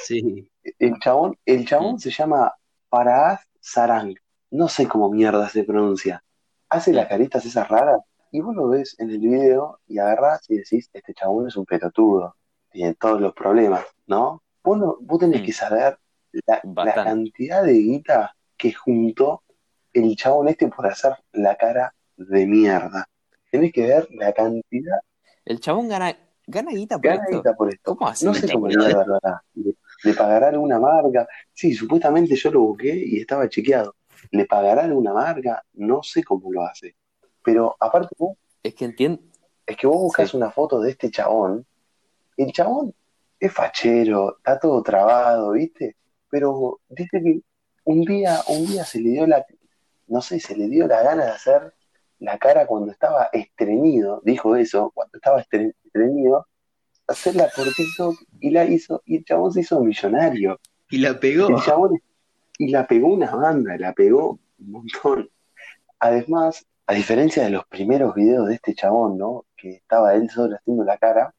[0.04, 0.52] Sí.
[0.80, 2.00] El chabón, el chabón Mm.
[2.00, 2.54] se llama
[2.90, 4.14] Parag Sarang.
[4.52, 6.24] No sé cómo mierda se pronuncia.
[6.70, 10.58] Hace las caritas esas raras y vos lo ves en el video y agarrás y
[10.58, 12.36] decís, este chabón es un pelotudo.
[12.72, 14.44] Tiene todos los problemas, ¿no?
[14.64, 15.46] Vos, no- vos tenés Mm.
[15.46, 15.98] que saber
[16.46, 19.44] la, cantidad de guita que juntó
[19.94, 23.08] el chabón este por hacer la cara de mierda.
[23.50, 25.00] Tenés que ver la cantidad,
[25.46, 27.38] El chabón gana, gana guita por gana esto.
[27.38, 27.96] guita por esto.
[27.96, 28.26] ¿Cómo hace?
[28.26, 29.42] No sé cómo mierda lo hará.
[29.56, 31.28] Le, le pagará alguna marca.
[31.54, 33.96] Sí, supuestamente yo lo busqué y estaba chequeado.
[34.32, 35.64] ¿Le pagará alguna marca?
[35.74, 36.96] No sé cómo lo hace.
[37.48, 39.22] Pero aparte, vos, Es que entiendo.
[39.66, 40.36] es que vos buscas Sí.
[40.36, 41.66] una foto de este chabón.
[42.36, 42.94] El chabón
[43.40, 45.96] es fachero, está todo trabado, ¿viste?
[46.30, 47.40] Pero dice que
[47.86, 49.46] un día, un día se le dio la,
[50.08, 51.74] no sé, se le dio la gana de hacer
[52.20, 56.48] la cara cuando estaba estreñido, dijo eso, cuando estaba estre- estreñido,
[57.08, 60.60] hacerla por TikTok y la hizo, y el chabón se hizo millonario.
[60.90, 61.48] Y la pegó.
[61.48, 61.92] El chabón,
[62.58, 65.30] y la pegó una banda, la pegó un montón.
[66.00, 69.46] Además, a diferencia de los primeros videos de este chabón, ¿no?
[69.58, 71.34] Que estaba él solo haciendo la cara,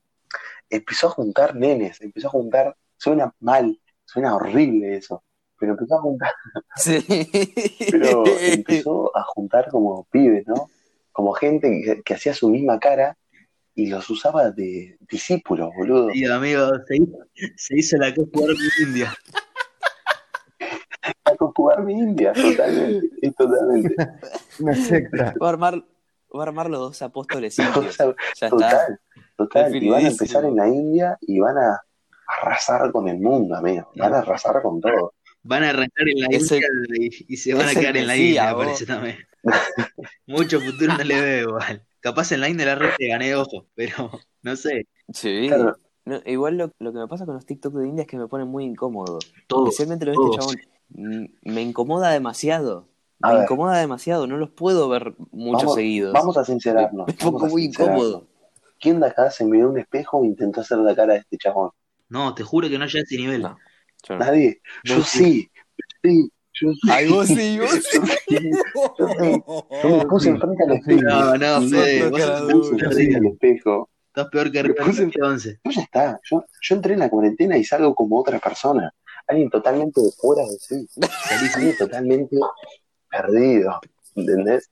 [0.69, 5.25] empezó a juntar nenes, empezó a juntar, suena mal, suena horrible eso,
[5.59, 6.33] pero empezó a juntar,
[6.77, 6.99] Sí.
[7.91, 10.69] pero empezó a juntar como pibes, ¿no?
[11.13, 13.17] Como gente que, que hacía su misma cara
[13.75, 16.11] y los usaba de discípulos, boludo.
[16.11, 17.19] Sí, amigo, se hizo,
[17.57, 18.29] se hizo la con
[18.87, 19.17] India.
[21.25, 23.95] A jugar mi India, totalmente, totalmente.
[24.61, 25.35] Una secta.
[25.43, 25.75] Va a armar,
[26.35, 27.95] va a armar los dos apóstoles O indios.
[27.95, 28.07] sea,
[28.41, 28.51] Ya está.
[28.51, 29.01] Total,
[29.37, 29.77] total.
[29.83, 31.81] Y van a empezar en la India y van a
[32.41, 33.91] arrasar con el mundo, amigo.
[33.97, 35.15] Van a arrasar con todo.
[35.43, 36.59] Van a arrancar en la India
[36.99, 38.65] y, y se van a quedar en la India, me vos.
[38.67, 39.17] parece también.
[40.27, 41.83] Mucho futuro no le veo igual.
[42.01, 44.11] Capaz en la India la red te gané ojo, pero
[44.43, 44.87] no sé.
[45.13, 45.47] Sí.
[45.49, 45.77] Claro.
[46.05, 48.29] No, igual lo, lo que me pasa con los TikTok de India es que me
[48.29, 49.19] ponen muy incómodo.
[49.47, 50.57] Todos, Especialmente lo de este chabón.
[50.91, 52.89] Mm, Me incomoda demasiado.
[53.23, 53.43] A Me ver.
[53.45, 54.27] incomoda demasiado.
[54.27, 56.13] No los puedo ver mucho Vamos, seguidos.
[56.13, 57.07] vamos a sincerarnos.
[57.09, 57.99] me vamos pongo muy sincerarnos.
[58.05, 58.27] incómodo.
[58.81, 61.71] ¿Quién de acá se miró un espejo e intentó hacer la cara de este chabón?
[62.09, 63.43] No, te juro que no llega a ese nivel.
[63.43, 63.59] No.
[64.09, 64.25] Yo no.
[64.25, 64.61] Nadie.
[64.85, 65.49] Yo sí.
[66.03, 66.31] Sí.
[66.61, 66.79] Yo sí.
[66.91, 67.99] Ay, vos sí, vos sí.
[68.99, 69.43] Yo sí.
[69.83, 71.03] Yo me puse enfrente al espejo.
[71.03, 71.71] No, no, no, vos
[72.73, 73.89] me enfrente al espejo.
[74.09, 74.93] Estás peor que Me Ricardo
[75.29, 75.61] 11.
[75.65, 76.19] Yo ya está.
[76.31, 78.93] Yo, yo entré en la cuarentena y salgo como otra persona.
[79.27, 80.87] alguien totalmente fuera de sí,
[81.55, 82.37] alguien totalmente
[83.09, 83.81] perdido,
[84.15, 84.71] ¿entendés?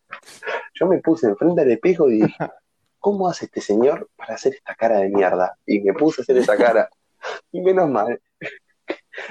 [0.75, 2.37] Yo me puse enfrente al espejo y dije,
[2.99, 5.57] ¿cómo hace este señor para hacer esta cara de mierda?
[5.67, 6.89] Y me puse a hacer esa cara.
[7.51, 8.21] Y menos mal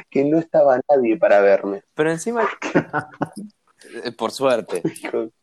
[0.09, 1.83] que no estaba nadie para verme.
[1.93, 2.47] Pero encima,
[4.03, 4.81] eh, por suerte,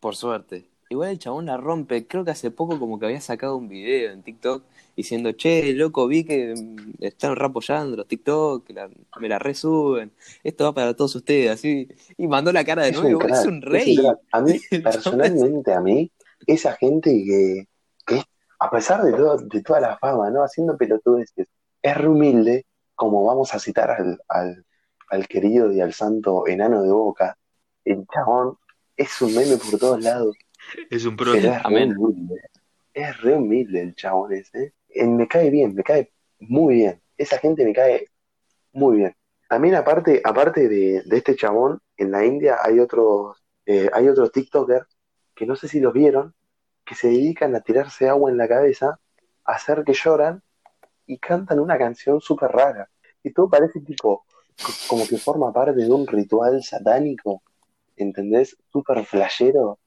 [0.01, 0.72] por suerte.
[0.93, 2.07] Igual el chabón la rompe.
[2.07, 4.63] Creo que hace poco como que había sacado un video en TikTok
[4.95, 10.13] diciendo, che, loco, vi que mm, están rapollando los TikTok, que la- me la resuben.
[10.45, 11.89] Esto va para todos ustedes, así.
[12.19, 13.21] Y mandó la cara de Es un nuevo.
[13.21, 13.99] crack, Es un es rey.
[13.99, 14.17] un.
[14.33, 16.11] A mí, personalmente, a mí,
[16.47, 17.67] esa gente que,
[18.59, 20.45] a pesar de, todo, de toda la fama, ¿no?
[20.45, 21.47] Haciendo pelotudeces,
[21.81, 24.65] es re humilde, como vamos a citar al, al,
[25.09, 27.37] al querido y al santo enano de Boca,
[27.85, 28.59] el chabón
[28.97, 30.37] es un meme por todos lados,
[30.91, 31.35] Es un pro.
[31.35, 31.97] es re Amén.
[31.97, 32.41] humilde.
[32.95, 34.75] Es re humilde el chabón ese.
[34.89, 37.01] Eh, Me cae bien, me cae muy bien.
[37.17, 38.09] Esa gente me cae
[38.73, 39.15] muy bien.
[39.49, 44.33] También aparte, aparte de, de este chabón, en la India hay otros, eh, hay otros
[44.33, 44.87] TikTokers
[45.35, 46.35] que no sé si los vieron,
[46.85, 48.99] que se dedican a tirarse agua en la cabeza,
[49.45, 50.43] a hacer que lloran
[51.07, 52.89] y cantan una canción súper rara.
[53.23, 54.25] Y todo parece tipo,
[54.63, 57.43] co- como que forma parte de un ritual satánico,
[57.97, 58.57] ¿entendés?
[58.73, 59.79] Súper flashero.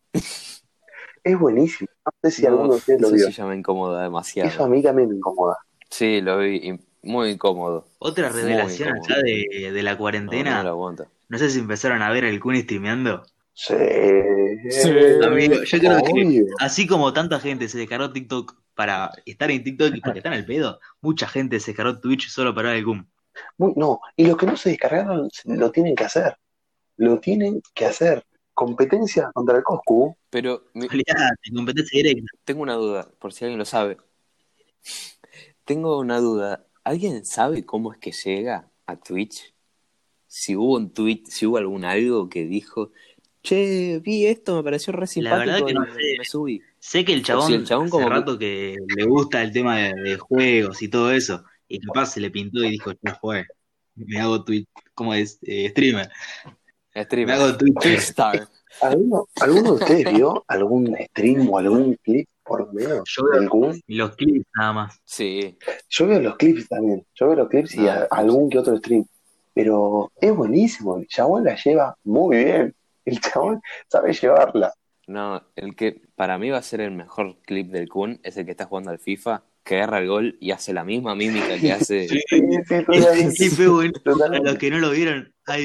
[1.26, 1.90] Es buenísimo.
[2.06, 3.26] No sé si No, alguno de ustedes lo eso vio.
[3.28, 4.50] sí ya me incomoda demasiado.
[4.50, 5.58] Eso a mí también me incomoda.
[5.90, 6.80] Sí, lo vi.
[7.04, 7.88] Muy incómodo.
[8.00, 9.14] Otra revelación incómodo.
[9.16, 10.58] allá de, de la No, cuarentena.
[10.58, 11.06] no lo aguanto.
[11.30, 13.24] No sé si empezaron a ver al Kun streameando.
[13.54, 13.74] Sí.
[14.70, 14.90] Sí.
[15.24, 19.96] Amigo, yo creo que así como tanta gente se descargó TikTok para estar en TikTok
[19.96, 22.86] y porque está en el pedo, mucha gente se descargó Twitch solo para ver el
[22.86, 23.08] Kun.
[23.58, 26.38] Muy- no, y los que no se descargaron lo tienen que hacer.
[26.98, 28.24] Lo tienen que hacer.
[28.56, 30.18] Competencia contra el Coscu.
[30.32, 30.88] Pero mi-
[31.54, 32.32] competencia directa.
[32.44, 33.98] tengo una duda, por si alguien lo sabe.
[35.66, 36.66] Tengo una duda.
[36.84, 39.54] ¿Alguien sabe cómo es que llega a Twitch?
[40.28, 42.92] Si hubo un tweet, si hubo algún algo que dijo,
[43.42, 46.16] che, vi esto, me pareció re La verdad simpático que no me, sé.
[46.20, 46.62] me subí.
[46.80, 49.52] Sé que el chabón, si el chabón hace como que- rato que le gusta el
[49.52, 53.16] tema de, de juegos y todo eso, y capaz se le pintó y dijo, ya
[53.16, 53.46] fue,
[53.96, 55.40] me hago Twitch, ¿cómo es?
[55.42, 56.10] Eh, streamer.
[56.96, 57.36] Me Streamer.
[57.36, 57.80] hago Twitch.
[57.82, 58.48] Twitchstar.
[58.82, 63.50] ¿Alguno, ¿Alguno de ustedes vio algún stream o algún clip por lo menos Yo veo
[63.50, 63.82] Kun?
[63.88, 65.00] los clips nada más.
[65.06, 65.58] Sí.
[65.90, 67.06] Yo veo los clips también.
[67.16, 69.06] Yo veo los clips y Ah, a- algún que otro stream.
[69.54, 70.98] Pero es buenísimo.
[70.98, 72.76] El chabón la lleva muy bien.
[73.06, 74.74] El chabón sabe llevarla.
[75.08, 78.46] No, el que para mí va a ser el mejor clip del Kun es el
[78.46, 81.72] que está jugando al FIFA, que agarra el gol y hace la misma mímica que
[81.72, 82.08] hace.
[82.10, 82.20] Sí.
[82.28, 83.34] Sí, sí, Ese totalmente.
[83.38, 83.94] clip fue bueno.
[84.04, 85.58] Para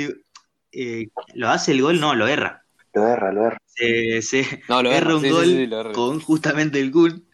[0.73, 2.65] Eh, lo hace el gol, no, lo erra.
[2.93, 3.59] Lo erra, lo erra.
[3.67, 5.93] Se, se No, lo erra erra, un sí, gol sí, lo erra.
[5.93, 7.27] con justamente el Kun.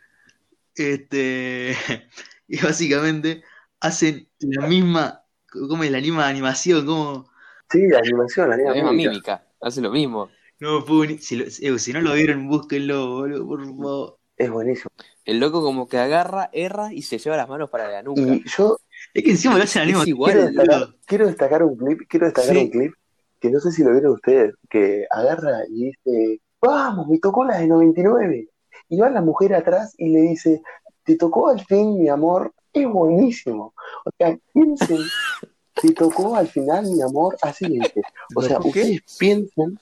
[0.74, 1.74] Este,
[2.48, 3.42] y básicamente
[3.80, 6.86] hacen la misma, ¿cómo es la misma animación?
[6.86, 7.30] ¿Cómo?
[7.70, 9.10] Sí, la animación, la La misma mímica.
[9.10, 10.30] mímica, hace lo mismo.
[10.60, 10.84] No,
[11.20, 14.18] si, lo- eh, si no lo vieron, búsquenlo, boludo, por favor.
[14.36, 14.90] Es buenísimo.
[15.24, 18.20] El loco como que agarra, erra y se lleva las manos para la nuca.
[18.20, 18.76] Y yo
[19.14, 22.00] Es que encima lo hacen al mismo igual, quiero tiempo, destacar, quiero destacar un clip,
[22.08, 22.58] quiero destacar Sí.
[22.58, 22.94] un clip
[23.40, 27.58] que no sé si lo vieron ustedes, que agarra y dice, vamos, me tocó la
[27.58, 28.48] de 99.
[28.88, 30.62] Y va la mujer atrás y le dice,
[31.04, 32.52] te tocó al fin, mi amor.
[32.72, 33.74] Es buenísimo.
[34.04, 34.98] O sea, piensen,
[35.80, 37.36] te tocó al final, mi amor.
[37.42, 38.02] Así dice.
[38.34, 39.78] O sea, ustedes piensen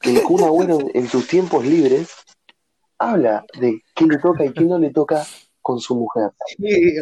[0.00, 2.10] que el Kun Agüero en sus tiempos libres
[2.98, 5.24] habla de qué le toca y qué no le toca
[5.62, 6.30] con su mujer.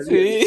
[0.07, 0.47] Sí.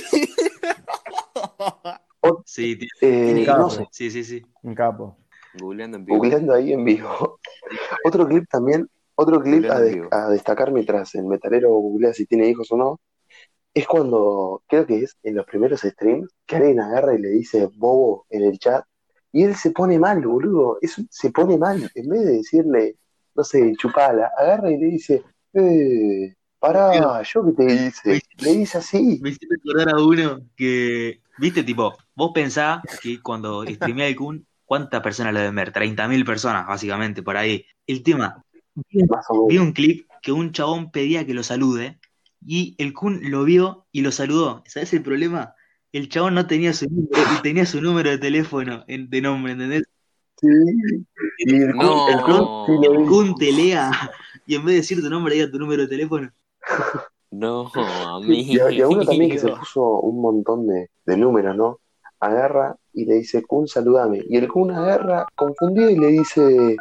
[2.45, 2.89] Sí, tío.
[3.01, 3.63] Eh, Claro.
[3.63, 4.45] no sé, sí, sí, sí.
[4.63, 5.17] Un capo.
[5.59, 6.17] Googleando en vivo.
[6.17, 7.39] googleando ahí en vivo.
[8.03, 12.71] Otro clip también, otro clip a, de- destacar mientras el metalero googlea si tiene hijos
[12.71, 12.99] o no,
[13.73, 17.69] es cuando, creo que es en los primeros streams, que alguien agarra y le dice
[17.75, 18.85] bobo en el chat,
[19.31, 22.95] y él se pone mal, boludo, es- se pone mal, en vez de decirle,
[23.35, 28.77] no sé, chupala, agarra y le dice, eh, pará, yo qué te hice, le dice
[28.77, 34.15] así, Me hiciste acordar a uno que, viste, tipo, vos pensás que cuando streamea el
[34.15, 35.71] Kun, ¿cuántas personas lo deben ver?
[35.71, 37.65] 30.000 personas, básicamente, por ahí.
[37.87, 38.43] El tema,
[39.47, 41.99] vi, un clip que un chabón pedía que lo salude
[42.45, 44.63] y el Kun lo vio y lo saludó.
[44.67, 45.53] ¿Sabes el problema?
[45.91, 49.53] El chabón no tenía su número y tenía su número de teléfono en- de nombre,
[49.53, 49.83] ¿entendés?
[50.37, 50.47] Sí,
[51.39, 52.07] y el, Kun- No.
[52.09, 53.05] el Kun sí El.
[53.07, 53.91] Kun te lea
[54.45, 56.29] y en vez de decir tu nombre, diga tu número de teléfono.
[57.31, 58.33] No, amigo.
[58.33, 61.79] Y a, y a uno también que se puso un montón de, de números, ¿no?
[62.19, 64.21] Agarra y le dice, Kun, saludame.
[64.27, 66.75] Y el Kun agarra confundido y le dice,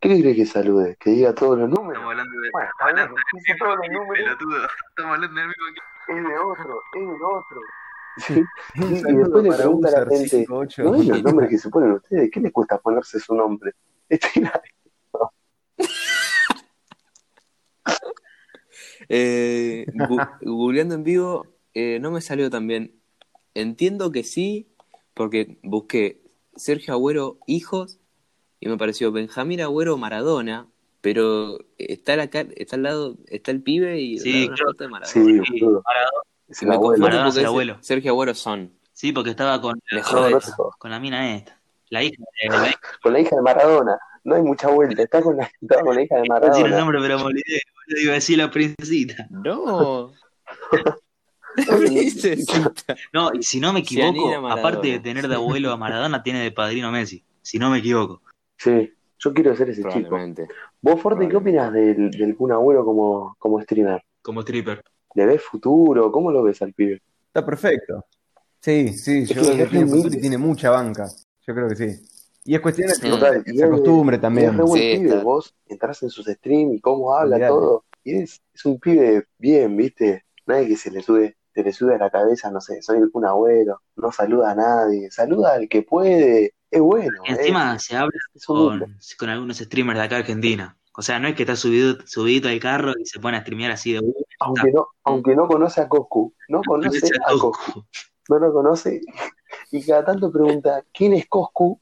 [0.00, 0.96] ¿qué le quiere que salude?
[0.98, 2.02] Que diga todos los números.
[2.02, 4.36] hablando de, Bueno, está bien, dice todos los números,
[4.90, 5.64] Estamos hablando del mismo
[6.06, 7.60] es de otro, es del otro.
[8.16, 8.34] Sí,
[8.80, 10.82] Un y después le para pregunta a la gente, 58.
[10.84, 12.30] ¿no ven los nombres que se ponen ustedes?
[12.30, 13.72] ¿Qué les cuesta ponerse su nombre?
[14.08, 14.62] Estoy la-
[19.08, 23.00] Eh, gu- googleando en vivo, eh, no me salió tan bien.
[23.54, 24.68] Entiendo que sí,
[25.14, 26.20] porque busqué
[26.56, 27.98] Sergio Agüero hijos
[28.60, 30.68] y me pareció Benjamín Agüero Maradona,
[31.00, 34.48] pero está, la, está al lado, está el pibe y Sí,
[34.78, 35.06] de Maradona.
[35.06, 35.20] Sí.
[35.20, 35.82] Maradona.
[36.48, 37.02] Es el me abuelo.
[37.02, 37.78] Maradona es porque el es abuelo.
[37.80, 38.72] Sergio Agüero son.
[38.92, 40.38] Sí, porque estaba con, Me No, no
[40.78, 41.60] con la mina esta.
[41.90, 42.78] La hija de la hija.
[43.02, 43.98] Con la hija de Maradona.
[44.24, 45.02] No hay mucha vuelta.
[45.02, 46.78] Está con la, estaba con la hija de No tiene el Maradona.
[46.78, 47.60] nombre, pero me olvidé.
[47.88, 49.26] Yo iba a decir la princesita.
[49.30, 50.12] No.
[53.12, 56.50] No, y si no me equivoco, aparte de tener de abuelo a Maradona, tiene de
[56.52, 57.24] padrino a Messi.
[57.42, 58.22] Si no me equivoco.
[58.58, 60.18] Sí, yo quiero ser ese chico.
[60.80, 64.02] ¿Vos, Forte, qué opinas del, del Kun Agüero como, como streamer?
[64.22, 64.82] Como stripper.
[65.14, 66.10] ¿Le ves futuro?
[66.10, 67.00] ¿Cómo lo ves al pibe?
[67.28, 68.04] Está perfecto.
[68.60, 71.06] Sí, sí, yo creo que tiene muy- futuro y tiene mucha banca.
[71.46, 72.06] Yo creo que sí.
[72.46, 74.50] Y es cuestión de que Total, y se es- acostumbre y también.
[74.50, 75.22] Es re buen Sí, pibe, está.
[75.22, 77.84] vos entrás en sus streams y cómo habla todo.
[78.02, 80.24] Y es, es un pibe bien, ¿viste?
[80.46, 83.24] Nadie que se le sube, se le sube a la cabeza, no sé, soy Kun
[83.24, 87.96] Agüero, no saluda a nadie, saluda al que puede, es bueno, Y encima eh, se
[87.96, 90.76] habla con, con algunos streamers de acá de Argentina.
[90.96, 93.72] O sea, no es que está subido, subidito al carro y se pone a streamear
[93.72, 97.84] así de uh, Aunque no, aunque no conoce a Coscu, no conoce a Coscu,
[98.28, 99.00] no lo conoce,
[99.70, 101.80] y cada tanto pregunta, ¿quién es Coscu?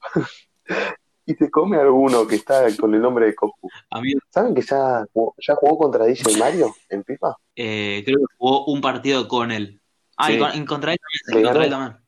[1.27, 3.69] Y se come alguno que está con el nombre de Coscu.
[3.91, 7.37] Amigo, ¿Saben que ya, jugó- ya jugó contra DJ Mario en FIFA?
[7.57, 9.81] eh, creo que jugó un partido con él.
[10.17, 10.33] Ah, Sí.
[10.35, 11.39] y con- en contra él también.
[11.39, 11.85] En contra él ganó.
[11.85, 12.03] también.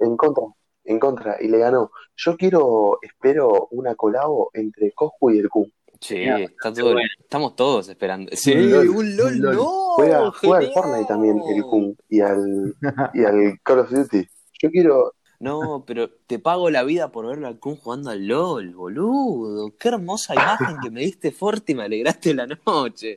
[0.00, 0.42] En contra,
[0.84, 1.90] en contra, y le ganó.
[2.16, 5.70] Yo quiero, espero una colabo entre Coscu y el Kun.
[6.00, 7.08] Sí, está todo, bueno.
[7.20, 8.30] estamos todos esperando.
[8.34, 9.54] Sí, Un LOL, un LOL, un LOL.
[9.56, 9.64] no.
[9.96, 10.72] Juega, juega al.
[10.72, 12.74] Fortnite también el Kun y al,
[13.14, 14.26] y al Call of Duty.
[14.60, 18.74] Yo quiero, No, pero te pago la vida por verlo al Kun jugando al LOL,
[18.74, 19.74] boludo.
[19.78, 23.16] Qué hermosa imagen que me diste fuerte y me alegraste la noche.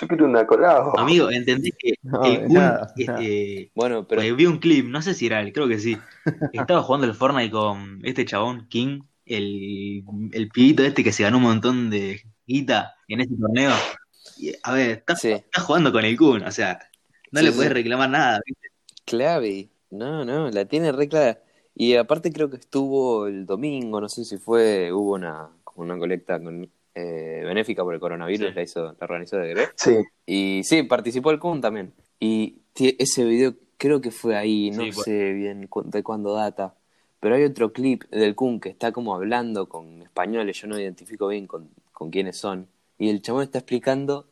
[0.00, 0.98] yo quiero una colabo.
[0.98, 5.02] Amigo, entendí que No, el Kun, nada, este, Bueno, pero porque vi un clip, no
[5.02, 5.96] sé si era él, creo que sí.
[6.52, 11.38] Estaba jugando el Fortnite con este chabón, King, el, el pibito este que se ganó
[11.38, 13.72] un montón de guita en ese torneo.
[14.38, 16.78] Y, a ver, está, sí, está jugando con el Kun, o sea,
[17.32, 17.56] no Sí, le sí.
[17.56, 18.40] puedes reclamar nada.
[18.46, 18.68] ¿viste?
[19.04, 19.68] clave.
[19.90, 21.40] No, no, la tiene re clara.
[21.78, 25.98] Y aparte creo que estuvo el domingo, no sé si fue, hubo una, como una
[25.98, 28.54] colecta con, eh, benéfica por el coronavirus, Sí.
[28.54, 29.70] la hizo, la organizó de Gref.
[29.76, 31.92] Sí, Y sí, participó el Kun también.
[32.18, 36.74] Y ese video creo que fue ahí, no Sí, sé bien cu- de cuándo data.
[37.20, 41.28] Pero hay otro clip del Kun que está como hablando con españoles, yo no identifico
[41.28, 42.68] bien con, con quiénes son.
[42.98, 44.26] Y el chabón está explicando,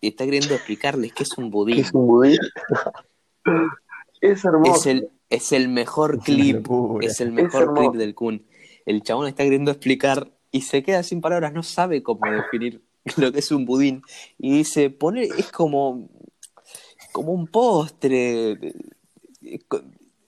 [0.00, 1.78] y está queriendo explicarles que es un budín.
[1.80, 2.38] es un budín.
[4.20, 4.74] es hermoso.
[4.80, 6.66] Es el, es el mejor clip,
[7.00, 8.44] es el mejor clip del Kun.
[8.86, 12.82] El chabón está queriendo explicar y se queda sin palabras, no sabe cómo definir
[13.16, 14.02] lo que es un budín.
[14.38, 16.08] Y dice, poner, es como,
[17.12, 18.74] como un postre.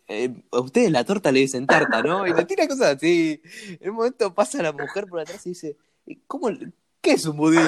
[0.08, 2.26] Eh, a ustedes la torta le dicen tarta, ¿no?
[2.26, 3.40] Y le tira cosas así.
[3.80, 5.76] En un momento pasa la mujer por atrás y dice,
[6.26, 6.50] ¿cómo,
[7.00, 7.62] ¿qué es un budín?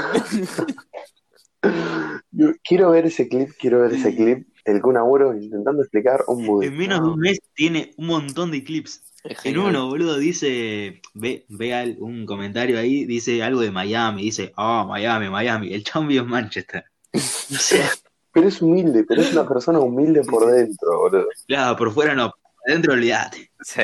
[2.30, 4.46] Yo quiero ver ese clip, quiero ver ese clip.
[4.68, 6.72] El Kun Agüero intentando explicar un budín.
[6.72, 9.02] En menos de un mes tiene un montón de clips.
[9.44, 14.52] En uno, boludo, dice, ve, ve al- un comentario ahí, dice algo de Miami, dice,
[14.56, 16.84] ah, Miami, Miami, el cambio es Manchester.
[17.14, 17.18] O
[17.54, 17.88] sea,
[18.32, 21.26] Pero es humilde, pero es una persona humilde por dentro, boludo.
[21.46, 23.50] claro, por fuera no, por adentro olvídate.
[23.60, 23.82] Sí.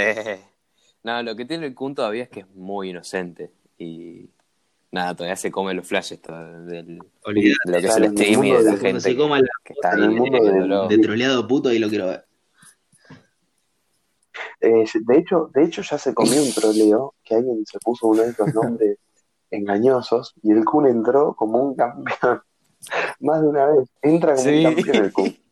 [1.03, 3.51] No, lo que tiene el Kun todavía es que es muy inocente.
[3.77, 4.31] Y
[4.95, 7.59] nada, todavía se come los flashes del, Olvídate.
[7.67, 9.49] de lo que es el en el stream y de la gente se coma la
[9.65, 12.25] que está en el mundo de- troleado puto y lo quiero ver.
[14.61, 18.23] Eh, de hecho, de hecho ya se comió un troleo que alguien se puso uno
[18.23, 18.99] de esos nombres
[19.51, 22.41] engañosos y el Kun entró como un campeón.
[23.21, 23.89] Más de una vez.
[24.03, 24.65] Entra como Sí.
[24.67, 25.37] un campeón el Kun.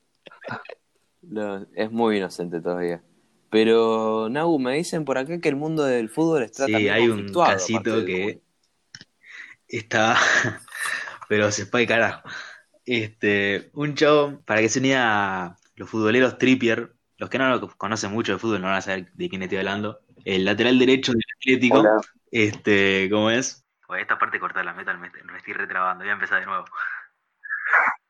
[1.22, 3.00] No, es muy inocente todavía.
[3.48, 7.32] Pero, Nagu, me dicen por acá que el mundo del fútbol está Sí, hay un
[7.32, 8.42] casito que Kun.
[9.78, 10.16] Está,
[11.28, 12.28] pero se fue de carajo.
[12.84, 18.12] Este, un chavo, para que se unía los futboleros Trippier, los que no lo conocen
[18.12, 20.00] mucho de fútbol no van a saber de quién estoy hablando.
[20.24, 22.00] El lateral derecho del Atlético, Hola.
[22.30, 23.64] este, ¿cómo es?
[23.86, 26.64] Pues esta parte corta la meta, me, me estoy retrabando, voy a empezar de nuevo.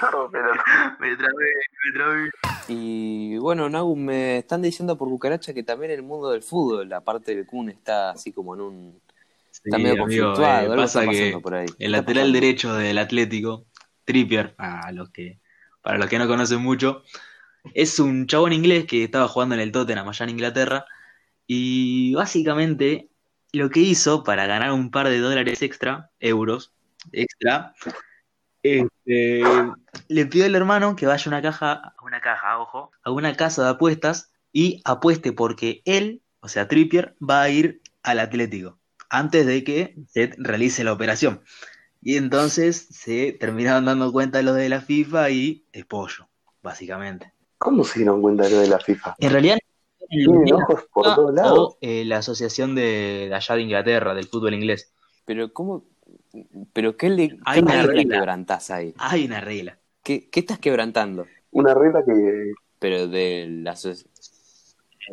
[0.00, 0.52] No, pero
[1.00, 1.46] Me trabé,
[1.84, 2.30] me trabé.
[2.68, 7.00] Y bueno, Nagu, me están diciendo por Cucaracha que también el mundo del fútbol, la
[7.00, 9.02] parte del Kun, está así como en un.
[9.64, 11.66] Sí, Está medio amigo, eh, pasa que pasando por ahí.
[11.66, 13.66] ¿Qué el lateral derecho del Atlético,
[14.04, 15.38] Trippier, a los que,
[15.82, 17.04] para los que no conocen mucho,
[17.74, 20.84] Es un chabón inglés que estaba jugando en el Tottenham allá en Inglaterra
[21.46, 23.08] y básicamente
[23.52, 26.72] lo que hizo para ganar un par de dólares extra, euros
[27.12, 27.72] extra,
[28.64, 29.42] este,
[30.08, 33.36] le pidió al hermano que vaya a una caja, a una caja, ojo, a una
[33.36, 38.81] casa de apuestas y apueste porque él, o sea, Trippier, va a ir al Atlético
[39.12, 41.42] antes de que se realice la operación.
[42.00, 46.28] Y entonces se terminaron dando cuenta los de la FIFA y es pollo,
[46.62, 47.32] básicamente.
[47.58, 49.14] ¿Cómo se dieron cuenta de lo de la FIFA?
[49.20, 49.58] En realidad,
[50.08, 51.58] Tienen ojos por todos lados.
[51.58, 54.92] o eh, la asociación de, de allá de Inglaterra, del fútbol inglés.
[55.24, 55.84] Pero ¿cómo?
[56.72, 58.16] ¿Pero qué, le, Hay qué una regla regla.
[58.16, 58.94] quebrantás ahí?
[58.98, 59.78] Hay una regla.
[60.02, 61.26] ¿Qué, qué estás quebrantando?
[61.52, 63.94] Una regla que ¿Pero de la, aso-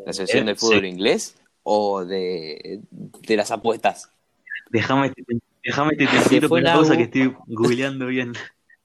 [0.06, 1.36] la Asociación del Fútbol Inglés
[1.72, 4.12] o de, de las apuestas?
[4.72, 5.14] Déjame
[5.64, 8.34] déjame te tiro fue una cosa que estoy googleando bien.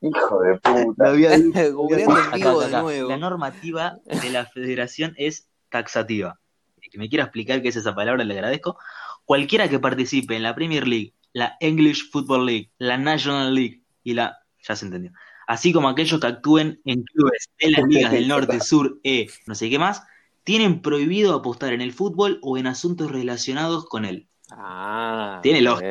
[0.03, 1.09] hijo de puta.
[1.09, 1.73] había dicho.
[1.75, 2.83] Googleando en Acá, vivo acá, de acá.
[2.83, 3.09] nuevo.
[3.09, 6.39] La normativa de la federación es taxativa.
[6.83, 8.79] El que me quiera explicar qué es esa palabra, le agradezco.
[9.25, 14.13] Cualquiera que participe en la Premier League, la English Football League, la National League y
[14.13, 14.41] la.
[14.69, 15.13] Ya se entendió.
[15.47, 19.55] Así como aquellos que actúen en clubes de las ligas del norte, sur, E, no
[19.55, 20.03] sé qué más,
[20.45, 24.29] tienen prohibido apostar en el fútbol o en asuntos relacionados con él.
[24.51, 25.89] Ah, Tiene lógica.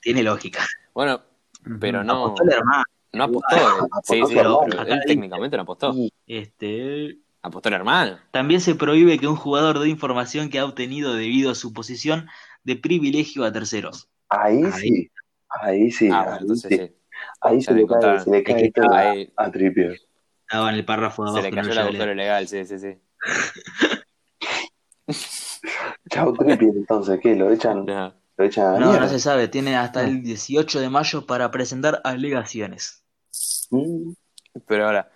[0.00, 0.64] Tiene lógica.
[0.94, 1.20] Bueno,
[1.80, 2.84] pero no, Apostó el hermano.
[3.12, 3.56] no apostó.
[4.04, 5.94] Sí, sí, Apostó pero técnicamente no apostó.
[6.26, 8.18] Este, Apostó el hermano.
[8.30, 12.28] También se prohíbe que un jugador dé información que ha obtenido debido a su posición
[12.64, 14.08] de privilegio a terceros.
[14.28, 14.72] ahí Ahí.
[14.72, 15.10] sí.
[15.48, 16.08] Ahí sí.
[16.12, 16.76] Ah, ahí entonces sí.
[16.78, 16.94] sí.
[17.40, 19.98] Ahí se le le cae, se le cae tema ahí a Trippier.
[20.42, 21.42] Estaba en el párrafo de se abajo.
[21.44, 22.94] le que no cayó lo la a legal, sí, sí, sí.
[26.10, 27.34] Chao Trippier, entonces, ¿qué?
[27.34, 28.14] ¿Lo echan, No.
[28.36, 29.48] lo echan a la No, se sabe.
[29.48, 33.02] Tiene hasta el 18 de mayo para presentar alegaciones.
[33.70, 34.12] Mm,
[34.66, 35.10] Pero ahora,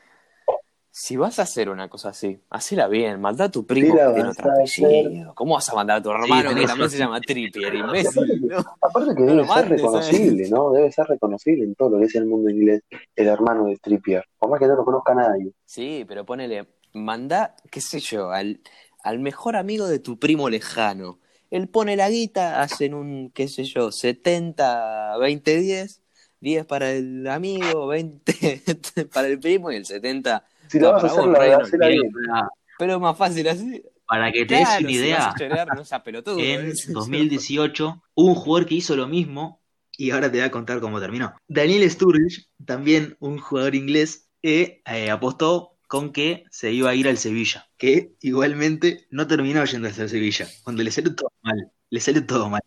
[0.90, 4.12] si vas a hacer una cosa así, hacela bien, manda a tu primo Sí que
[4.14, 5.34] tiene otro apellido.
[5.34, 8.46] ¿Cómo vas a mandar a tu hermano que tenés también se llama Trippier, imbécil?
[8.46, 8.58] ¿no?
[8.80, 10.70] Aparte que No debe lo ser reconocible, ¿no?
[10.72, 12.82] Debe ser reconocible en todo lo que es el mundo inglés,
[13.16, 14.24] el hermano de Trippier.
[14.38, 15.52] Por más que no lo conozca nadie.
[15.64, 18.60] Sí, pero ponele, manda, qué sé yo, al,
[19.02, 21.20] al mejor amigo de tu primo lejano.
[21.50, 26.02] Él pone la guita, hacen un, qué sé yo, 70, 20, 10,
[26.40, 28.62] 10 para el amigo, 20
[29.12, 30.44] para el primo y el 70.
[30.68, 32.10] Si No, la a para hacer, vos, la no, Mira, bien.
[32.12, 33.82] para, Pero es más fácil así.
[34.06, 36.36] para que te des Claro, una si idea, no pelotudo.
[36.36, 36.94] en qué sé yo.
[36.94, 39.62] 2018 hubo un jugador que hizo lo mismo
[39.96, 41.34] y ahora te voy a contar cómo terminó.
[41.48, 47.06] Daniel Sturridge, también un jugador inglés, que eh, apostó con que se iba a ir
[47.06, 52.00] al Sevilla, que igualmente no terminó yéndose al Sevilla, cuando le salió todo mal, le
[52.00, 52.62] salió todo mal.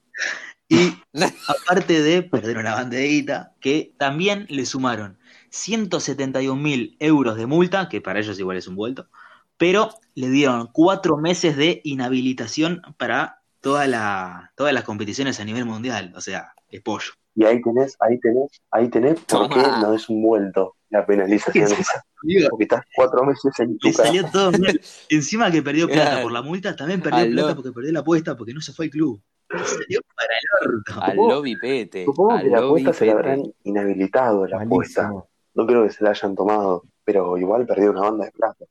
[0.70, 0.94] Y
[1.48, 5.18] aparte de perder una banderita, que también le sumaron
[5.50, 9.10] 171 mil euros de multa, que para ellos igual es un vuelto,
[9.58, 15.66] pero le dieron cuatro meses de inhabilitación para toda la, todas las competiciones a nivel
[15.66, 16.14] mundial.
[16.16, 17.14] O sea, es pollo.
[17.36, 21.66] Y ahí tenés, ahí tenés, ahí tenés por qué no es un vuelto la penalización
[21.80, 22.04] esa.
[22.50, 24.06] Porque estás cuatro meses en tu casa.
[24.06, 24.80] salió todo mal.
[25.10, 27.34] Encima que perdió plata por la multa, también perdió Aló.
[27.34, 29.22] plata porque perdió la apuesta, porque no se fue al club.
[29.50, 31.02] Salió para el orto.
[31.02, 32.06] Al lobby pete.
[32.06, 35.12] Supongo al que la apuesta se la habrán inhabilitado la apuesta.
[35.54, 38.66] No creo que se la hayan tomado, pero igual perdió una banda de plata.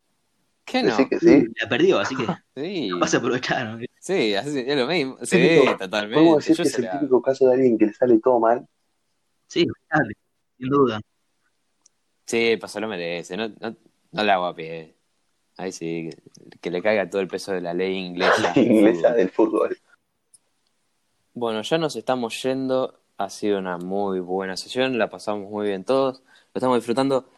[0.74, 0.92] ¿Qué no?
[0.92, 1.44] Así que sí.
[1.62, 3.64] La perdió, así que Sí, vas a aprovechar.
[3.78, 3.86] ¿no?
[4.00, 5.18] sí, así- es lo mismo.
[5.22, 6.14] Sí, Típico- totalmente.
[6.16, 8.40] Podemos decir Yo que es el la- típico caso de alguien que le sale todo
[8.40, 8.66] mal.
[9.46, 10.14] Sí, dale,
[10.58, 11.00] sin duda.
[12.26, 13.36] Sí, pasó lo merece.
[13.36, 13.76] No, no,
[14.10, 14.96] no le hago a pie.
[15.58, 18.52] Ahí sí, que, que le caiga todo el peso de la ley inglesa.
[18.56, 19.78] La inglesa del fútbol.
[21.34, 23.00] Bueno, ya nos estamos yendo.
[23.16, 24.98] Ha sido una muy buena sesión.
[24.98, 26.22] La pasamos muy bien todos.
[26.52, 27.28] Lo estamos disfrutando.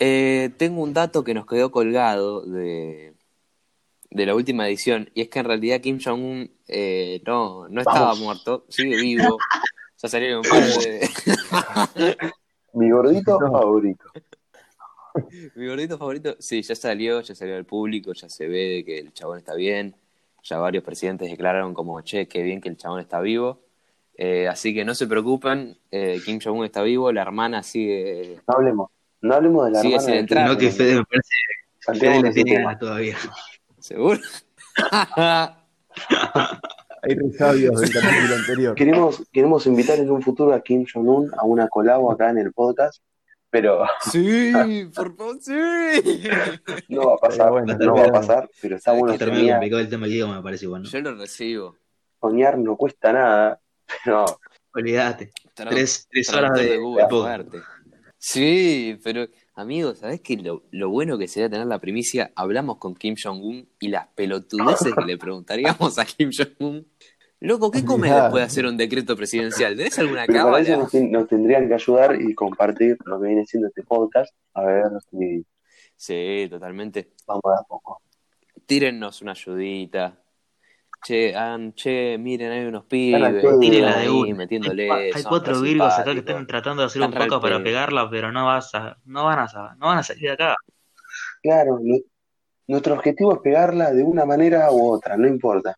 [0.00, 3.12] Eh, tengo un dato que nos quedó colgado de,
[4.10, 5.10] de la última edición.
[5.14, 8.20] Y es que en realidad Kim Jong-un eh, no, no estaba Vamos.
[8.20, 8.64] muerto.
[8.68, 9.38] Sigue vivo.
[10.02, 11.08] Ya salieron un par de.
[12.72, 13.50] Mi gordito No.
[13.52, 14.04] favorito.
[15.56, 19.12] Mi gordito favorito, sí, ya salió, ya salió al público, ya se ve que el
[19.12, 19.94] chabón está bien.
[20.44, 23.60] Ya varios presidentes declararon como, che, qué bien que el chabón está vivo.
[24.14, 28.38] Eh, así que no se preocupen, eh, Kim Jong-un está vivo, la hermana sigue...
[28.46, 28.90] No hablemos.
[29.22, 30.48] No hablemos de la Sigue hermana sin de entrar.
[30.48, 31.28] No, que Fede me parece
[32.00, 33.16] Fede le tiene ganas todavía.
[33.78, 34.20] ¿Seguro?
[37.02, 38.74] Hay resabios del capítulo anterior.
[38.74, 42.52] Queremos, queremos invitar en un futuro a Kim Jong-un a una colabo acá en el
[42.52, 43.02] podcast,
[43.48, 44.52] pero sí,
[44.94, 45.52] por favor, sí.
[46.88, 49.56] no va a pasar, Pero bueno, no va a pasar, pero está bueno Terminó soñar.
[49.56, 50.88] complicado el tema del me parece igual, ¿no?
[50.90, 51.76] Yo lo recibo.
[52.20, 53.60] Soñar no cuesta nada,
[54.04, 54.26] pero
[54.72, 55.32] Olvídate.
[55.54, 57.04] Tres, tres horas de, de Google,
[57.44, 57.62] de.
[58.22, 62.32] Sí, pero Amigos, ¿sabés que lo, lo bueno que sería tener la primicia?
[62.34, 66.86] Hablamos con Kim Jong-un y las pelotudeces que le preguntaríamos a Kim Jong-un.
[67.40, 68.22] Loco, ¿qué comes Olvidate.
[68.22, 69.76] después de hacer un decreto presidencial?
[69.76, 70.76] ¿Tenés alguna cábala?
[70.76, 74.34] nos, nos tendrían que ayudar y compartir lo que viene siendo este podcast.
[74.54, 75.44] A ver si
[75.96, 77.12] Sí, totalmente.
[77.26, 78.00] vamos a poco.
[78.66, 80.22] Tírennos una ayudita.
[81.02, 83.42] Che, hagan, che, miren, hay unos pibes.
[83.60, 84.90] Tírenla ahí de metiéndole.
[85.14, 88.46] Hay, cuatro virgos acá que están tratando de hacer un poco para pegarla, pero no
[88.46, 90.54] vas a, no van a, sa- no van a salir de acá.
[91.42, 92.04] Claro, nu-
[92.66, 95.74] nuestro objetivo es pegarla de una manera u otra, no importa.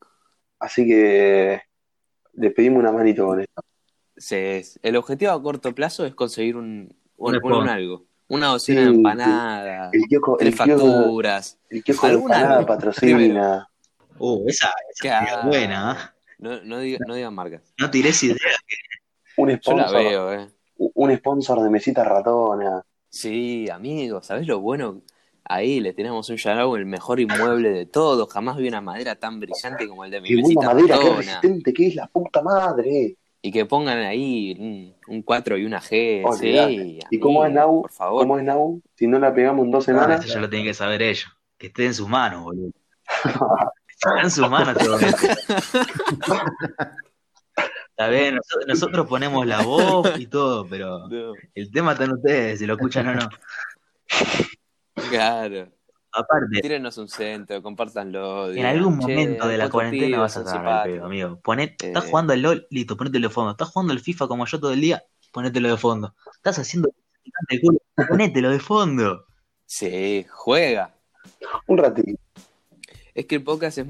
[0.59, 1.61] Así que
[2.35, 3.63] le pedimos una manito con esto.
[4.17, 8.07] Sí, es- el objetivo a corto plazo es conseguir un, un, Un algo.
[8.29, 10.09] Una docena Sí, de empanadas, El el
[10.39, 11.59] tres kiosco, facturas.
[11.71, 13.69] el kiosco de Alguna empanada patrocina.
[14.19, 16.15] Uh, esa, sería buena.
[16.15, 16.23] ¿eh?
[16.39, 17.63] No, no, diga- no digan marcas.
[17.79, 18.37] No tires idea.
[19.37, 19.59] Un Yo la
[19.89, 20.49] sponsor, veo, eh.
[20.77, 22.83] un sponsor de mesita ratona.
[23.09, 25.03] Sí, amigo, ¿sabés lo bueno?
[25.45, 28.33] Ahí le tenemos un Yarao, el mejor inmueble de todos.
[28.33, 31.03] Jamás vi una madera tan brillante como el de mi Qué buena mesita madera, qué
[31.05, 31.17] ratona.
[31.19, 33.17] resistente que es la puta madre.
[33.45, 36.23] Y que pongan ahí un, un 4 y una G.
[36.25, 36.69] Olvidate.
[36.77, 37.83] Sí, ¿Y cómo es Nau?
[37.83, 38.21] por favor.
[38.23, 38.81] ¿Cómo es Nau?
[38.95, 41.29] Si no la pegamos en dos Ah, semanas, eso ya lo tienen que saber ellos.
[41.59, 42.71] Que esté en sus manos, boludo.
[44.05, 45.27] Está en sus manos todo esto.
[47.91, 52.13] Está bien, nosotros, nosotros ponemos la voz y todo, pero No, el tema está en
[52.15, 53.29] ustedes, si lo escuchan o no.
[55.11, 55.69] claro.
[56.15, 58.49] Aparte, Tírenos un centro, compártanlo.
[58.49, 61.07] en digan, algún "Che, momento de la cuarentena vas a estar al pedo, simpáticos".
[61.07, 61.41] amigo.
[61.43, 62.09] Poné, estás Eh.
[62.11, 63.51] jugando al LOL, listo, ponételo de fondo.
[63.53, 66.15] Estás jugando al FIFA como yo todo el día, ponételo de fondo.
[66.35, 66.91] Estás haciendo
[67.49, 67.79] el culo,
[68.09, 69.25] ponételo de fondo.
[69.65, 70.95] Sí, juega.
[71.67, 72.21] un ratito.
[73.15, 73.87] Es que el podcast es.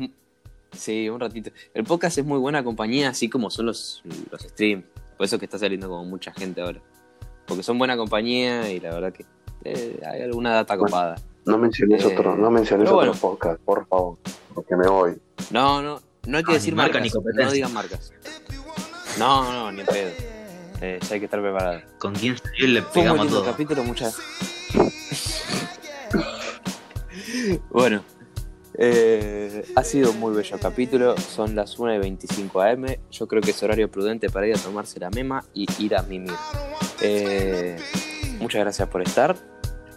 [0.73, 1.51] Sí, un ratito.
[1.75, 4.85] El podcast es muy buena compañía, así como son los, los streams.
[5.17, 6.81] Por eso es que está saliendo como mucha gente ahora.
[7.47, 9.25] Porque son buena compañía y la verdad que
[9.65, 11.17] eh, hay alguna data copada.
[11.45, 13.13] No menciones Eh, otro, no menciones otro bueno.
[13.15, 14.17] podcast, por favor,
[14.55, 15.21] porque me voy.
[15.51, 17.15] No, no, no hay que Ah, decir marca marcas.
[17.37, 18.13] ni no digan marcas.
[19.19, 20.11] No, no, ni pedo.
[20.81, 21.81] Eh, ya hay que estar preparado.
[21.99, 23.51] Con quién salió le Fue pegamos muy lindo todo.
[23.51, 24.17] capítulo, muchas.
[27.71, 28.03] bueno,
[28.85, 31.17] eh, ha sido un muy bello capítulo.
[31.17, 32.87] Son las 1 y 25 am.
[33.13, 36.03] Yo creo que es horario prudente para ir a tomarse la mema y ir a
[36.03, 36.35] mimir.
[37.01, 37.77] Eh,
[38.41, 39.37] muchas gracias por estar.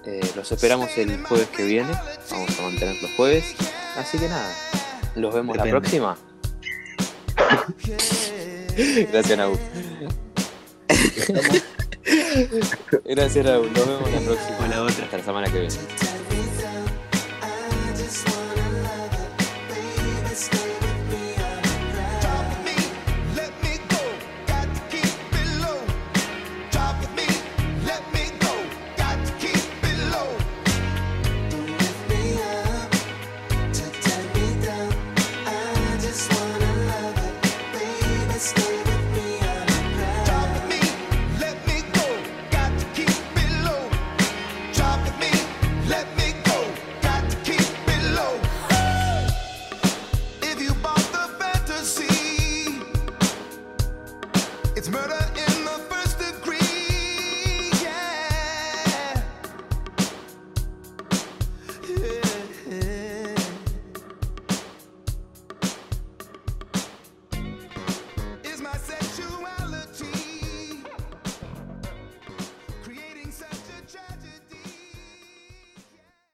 [0.06, 1.90] Eh, los esperamos el jueves que viene.
[2.30, 3.56] Vamos a mantener los jueves.
[3.98, 4.54] Así que nada,
[5.16, 5.74] los vemos Depende.
[5.74, 6.16] la próxima.
[9.12, 9.58] Gracias, Nau.
[13.04, 13.74] Gracias, Raúl.
[13.74, 14.60] Nos vemos la próxima.
[14.60, 15.06] O la otra.
[15.06, 15.76] Hasta la semana que viene.